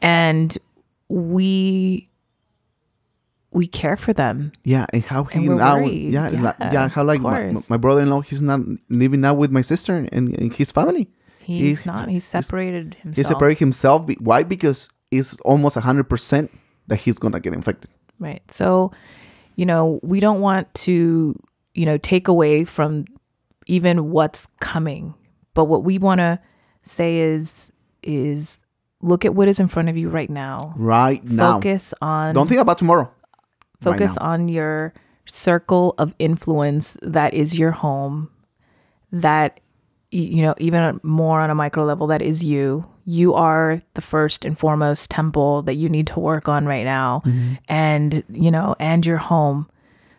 and 0.02 0.56
we 1.10 2.08
we 3.52 3.68
care 3.68 3.98
for 3.98 4.14
them. 4.14 4.52
Yeah, 4.64 4.86
and 4.94 5.04
how 5.04 5.26
he 5.26 5.46
And 5.46 5.58
now, 5.58 5.78
yeah, 5.80 6.30
yeah, 6.30 6.54
Yeah, 6.60 6.74
yeah, 6.74 6.88
how 6.88 7.04
like 7.04 7.22
my, 7.22 7.54
my 7.70 7.78
brother-in-law, 7.78 8.22
he's 8.22 8.42
not 8.42 8.62
living 8.90 9.22
now 9.22 9.34
with 9.34 9.52
my 9.52 9.62
sister 9.62 9.96
and, 9.96 10.12
and 10.12 10.54
his 10.54 10.72
family. 10.72 11.10
He's, 11.40 11.80
He's- 11.80 11.86
not. 11.86 12.08
He's 12.08 12.24
separated 12.24 12.96
himself. 13.02 13.16
He 13.16 13.24
separated 13.24 13.60
himself. 13.60 14.10
Why? 14.20 14.44
Because 14.44 14.88
it's 15.10 15.34
almost 15.44 15.78
hundred 15.78 16.06
percent 16.06 16.52
that 16.88 16.98
he's 16.98 17.20
gonna 17.20 17.40
get 17.40 17.54
infected. 17.54 17.90
Right. 18.20 18.42
So, 18.50 18.92
you 19.56 19.66
know, 19.66 20.00
we 20.04 20.20
don't 20.20 20.40
want 20.40 20.74
to, 20.86 21.36
you 21.74 21.86
know, 21.86 21.98
take 21.98 22.28
away 22.28 22.64
from 22.64 23.06
even 23.68 24.12
what's 24.12 24.48
coming. 24.60 25.14
But 25.54 25.66
what 25.66 25.84
we 25.84 25.98
want 25.98 26.20
to 26.20 26.40
say 26.84 27.18
is 27.18 27.74
is 28.04 28.66
look 29.02 29.26
at 29.26 29.36
what 29.36 29.48
is 29.48 29.60
in 29.60 29.68
front 29.68 29.90
of 29.90 29.98
you 29.98 30.10
right 30.10 30.30
now. 30.30 30.74
Right 30.78 31.24
now. 31.26 31.56
Focus 31.56 31.94
on 32.02 32.36
Don't 32.36 32.48
think 32.48 32.62
about 32.62 32.78
tomorrow. 32.78 33.12
Right 33.84 33.94
focus 33.94 34.18
now. 34.20 34.28
on 34.28 34.50
your 34.50 34.94
circle 35.26 35.96
of 35.98 36.14
influence 36.20 36.98
that 37.02 37.34
is 37.34 37.58
your 37.58 37.72
home 37.72 38.30
that 39.12 39.60
you 40.12 40.42
know 40.42 40.56
even 40.58 41.00
more 41.04 41.40
on 41.40 41.50
a 41.50 41.56
micro 41.56 41.84
level 41.84 42.08
that 42.08 42.22
is 42.22 42.44
you. 42.44 42.88
You 43.06 43.34
are 43.34 43.82
the 43.94 44.02
first 44.02 44.46
and 44.46 44.58
foremost 44.58 45.10
temple 45.10 45.64
that 45.64 45.76
you 45.76 45.90
need 45.90 46.08
to 46.08 46.20
work 46.20 46.48
on 46.48 46.66
right 46.66 46.86
now 46.86 47.24
mm-hmm. 47.26 47.56
and 47.68 48.24
you 48.30 48.52
know 48.52 48.76
and 48.80 49.06
your 49.06 49.18
home. 49.18 49.70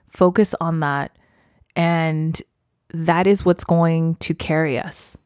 Focus 0.09 0.55
on 0.61 0.81
that. 0.81 1.17
And 1.75 2.41
that 2.93 3.27
is 3.27 3.45
what's 3.45 3.65
going 3.65 4.17
to 4.17 4.35
carry 4.35 4.79
us. 4.79 5.17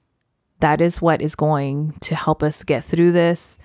That 0.61 0.81
is 0.81 1.03
what 1.03 1.21
is 1.21 1.35
going 1.35 1.95
to 2.03 2.15
help 2.15 2.43
us 2.43 2.63
get 2.63 2.85
through 2.85 3.13
this 3.13 3.59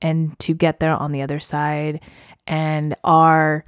and 0.00 0.38
to 0.38 0.54
get 0.54 0.78
there 0.78 0.94
on 0.94 1.10
the 1.10 1.22
other 1.22 1.40
side. 1.40 2.00
And 2.46 2.94
our 3.02 3.64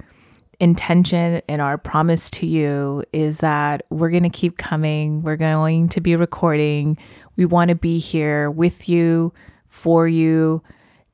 intention 0.61 1.41
and 1.49 1.59
our 1.59 1.75
promise 1.75 2.29
to 2.29 2.45
you 2.45 3.03
is 3.11 3.39
that 3.39 3.81
we're 3.89 4.11
going 4.11 4.23
to 4.23 4.29
keep 4.29 4.57
coming. 4.57 5.23
We're 5.23 5.35
going 5.35 5.89
to 5.89 5.99
be 5.99 6.15
recording. 6.15 6.99
We 7.35 7.45
want 7.45 7.69
to 7.69 7.75
be 7.75 7.97
here 7.97 8.51
with 8.51 8.87
you, 8.87 9.33
for 9.67 10.07
you, 10.07 10.61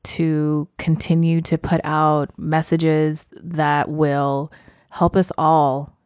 to 0.04 0.68
continue 0.76 1.40
to 1.40 1.56
put 1.56 1.80
out 1.82 2.30
messages 2.38 3.26
that 3.32 3.88
will 3.88 4.52
help 4.90 5.16
us 5.16 5.32
all 5.38 5.96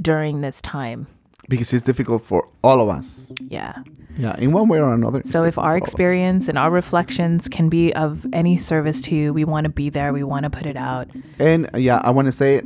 during 0.00 0.40
this 0.40 0.60
time. 0.60 1.06
Because 1.48 1.72
it's 1.72 1.82
difficult 1.82 2.22
for 2.22 2.48
all 2.62 2.80
of 2.80 2.88
us. 2.88 3.26
Yeah. 3.48 3.82
Yeah, 4.16 4.36
in 4.38 4.52
one 4.52 4.68
way 4.68 4.78
or 4.78 4.92
another. 4.92 5.22
So 5.24 5.44
if 5.44 5.58
our 5.58 5.76
experience 5.76 6.48
and 6.48 6.58
our 6.58 6.70
reflections 6.70 7.48
can 7.48 7.68
be 7.68 7.94
of 7.94 8.26
any 8.32 8.56
service 8.56 9.00
to 9.02 9.14
you, 9.14 9.32
we 9.32 9.44
want 9.44 9.64
to 9.64 9.70
be 9.70 9.88
there. 9.88 10.12
We 10.12 10.22
want 10.22 10.44
to 10.44 10.50
put 10.50 10.66
it 10.66 10.76
out. 10.76 11.08
And 11.38 11.68
uh, 11.74 11.78
yeah, 11.78 12.00
I 12.04 12.10
want 12.10 12.26
to 12.26 12.32
say, 12.32 12.62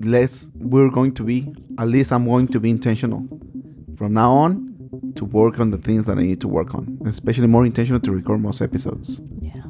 let's. 0.00 0.50
We're 0.56 0.90
going 0.90 1.14
to 1.14 1.22
be. 1.22 1.54
At 1.78 1.88
least 1.88 2.12
I'm 2.12 2.24
going 2.24 2.48
to 2.48 2.58
be 2.58 2.70
intentional 2.70 3.28
from 3.96 4.14
now 4.14 4.32
on 4.32 5.12
to 5.14 5.24
work 5.24 5.60
on 5.60 5.70
the 5.70 5.78
things 5.78 6.06
that 6.06 6.18
I 6.18 6.22
need 6.22 6.40
to 6.40 6.48
work 6.48 6.74
on, 6.74 6.98
especially 7.06 7.46
more 7.46 7.64
intentional 7.64 8.00
to 8.00 8.12
record 8.12 8.40
most 8.40 8.60
episodes. 8.60 9.20
Yeah. 9.40 9.62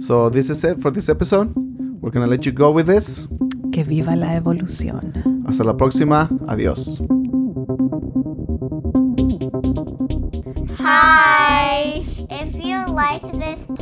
So 0.00 0.28
this 0.30 0.50
is 0.50 0.64
it 0.64 0.78
for 0.80 0.90
this 0.90 1.08
episode. 1.08 1.54
We're 2.00 2.10
gonna 2.10 2.26
let 2.26 2.44
you 2.44 2.52
go 2.52 2.72
with 2.72 2.86
this. 2.86 3.28
Que 3.72 3.84
viva 3.84 4.16
la 4.16 4.34
evolución. 4.34 5.44
Hasta 5.46 5.62
la 5.62 5.74
próxima. 5.74 6.28
Adiós. 6.48 7.00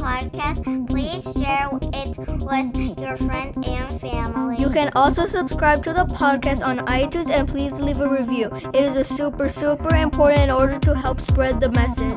Podcast, 0.00 0.64
please 0.88 1.24
share 1.36 1.68
it 1.92 2.16
with 2.16 2.98
your 2.98 3.16
friends 3.18 3.56
and 3.68 4.00
family. 4.00 4.56
You 4.58 4.70
can 4.70 4.90
also 4.96 5.26
subscribe 5.26 5.82
to 5.84 5.92
the 5.92 6.06
podcast 6.06 6.66
on 6.66 6.78
iTunes 6.86 7.30
and 7.30 7.46
please 7.46 7.80
leave 7.80 8.00
a 8.00 8.08
review. 8.08 8.48
It 8.72 8.82
is 8.82 8.96
a 8.96 9.04
super, 9.04 9.48
super 9.48 9.94
important 9.94 10.40
in 10.40 10.50
order 10.50 10.78
to 10.78 10.94
help 10.94 11.20
spread 11.20 11.60
the 11.60 11.70
message. 11.72 12.16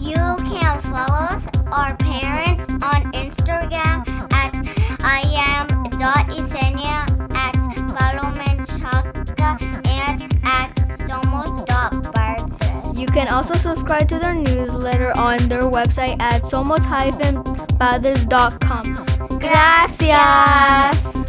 You 0.00 0.14
can 0.14 0.80
follow 0.82 1.28
us, 1.28 1.46
our 1.70 1.94
parents, 1.96 2.68
on 2.70 3.12
Instagram 3.12 4.15
can 13.16 13.28
also 13.28 13.54
subscribe 13.54 14.06
to 14.06 14.18
their 14.18 14.34
newsletter 14.34 15.10
on 15.16 15.38
their 15.48 15.62
website 15.62 16.20
at 16.20 16.42
somos-padres.com. 16.42 19.38
Gracias! 19.38 21.25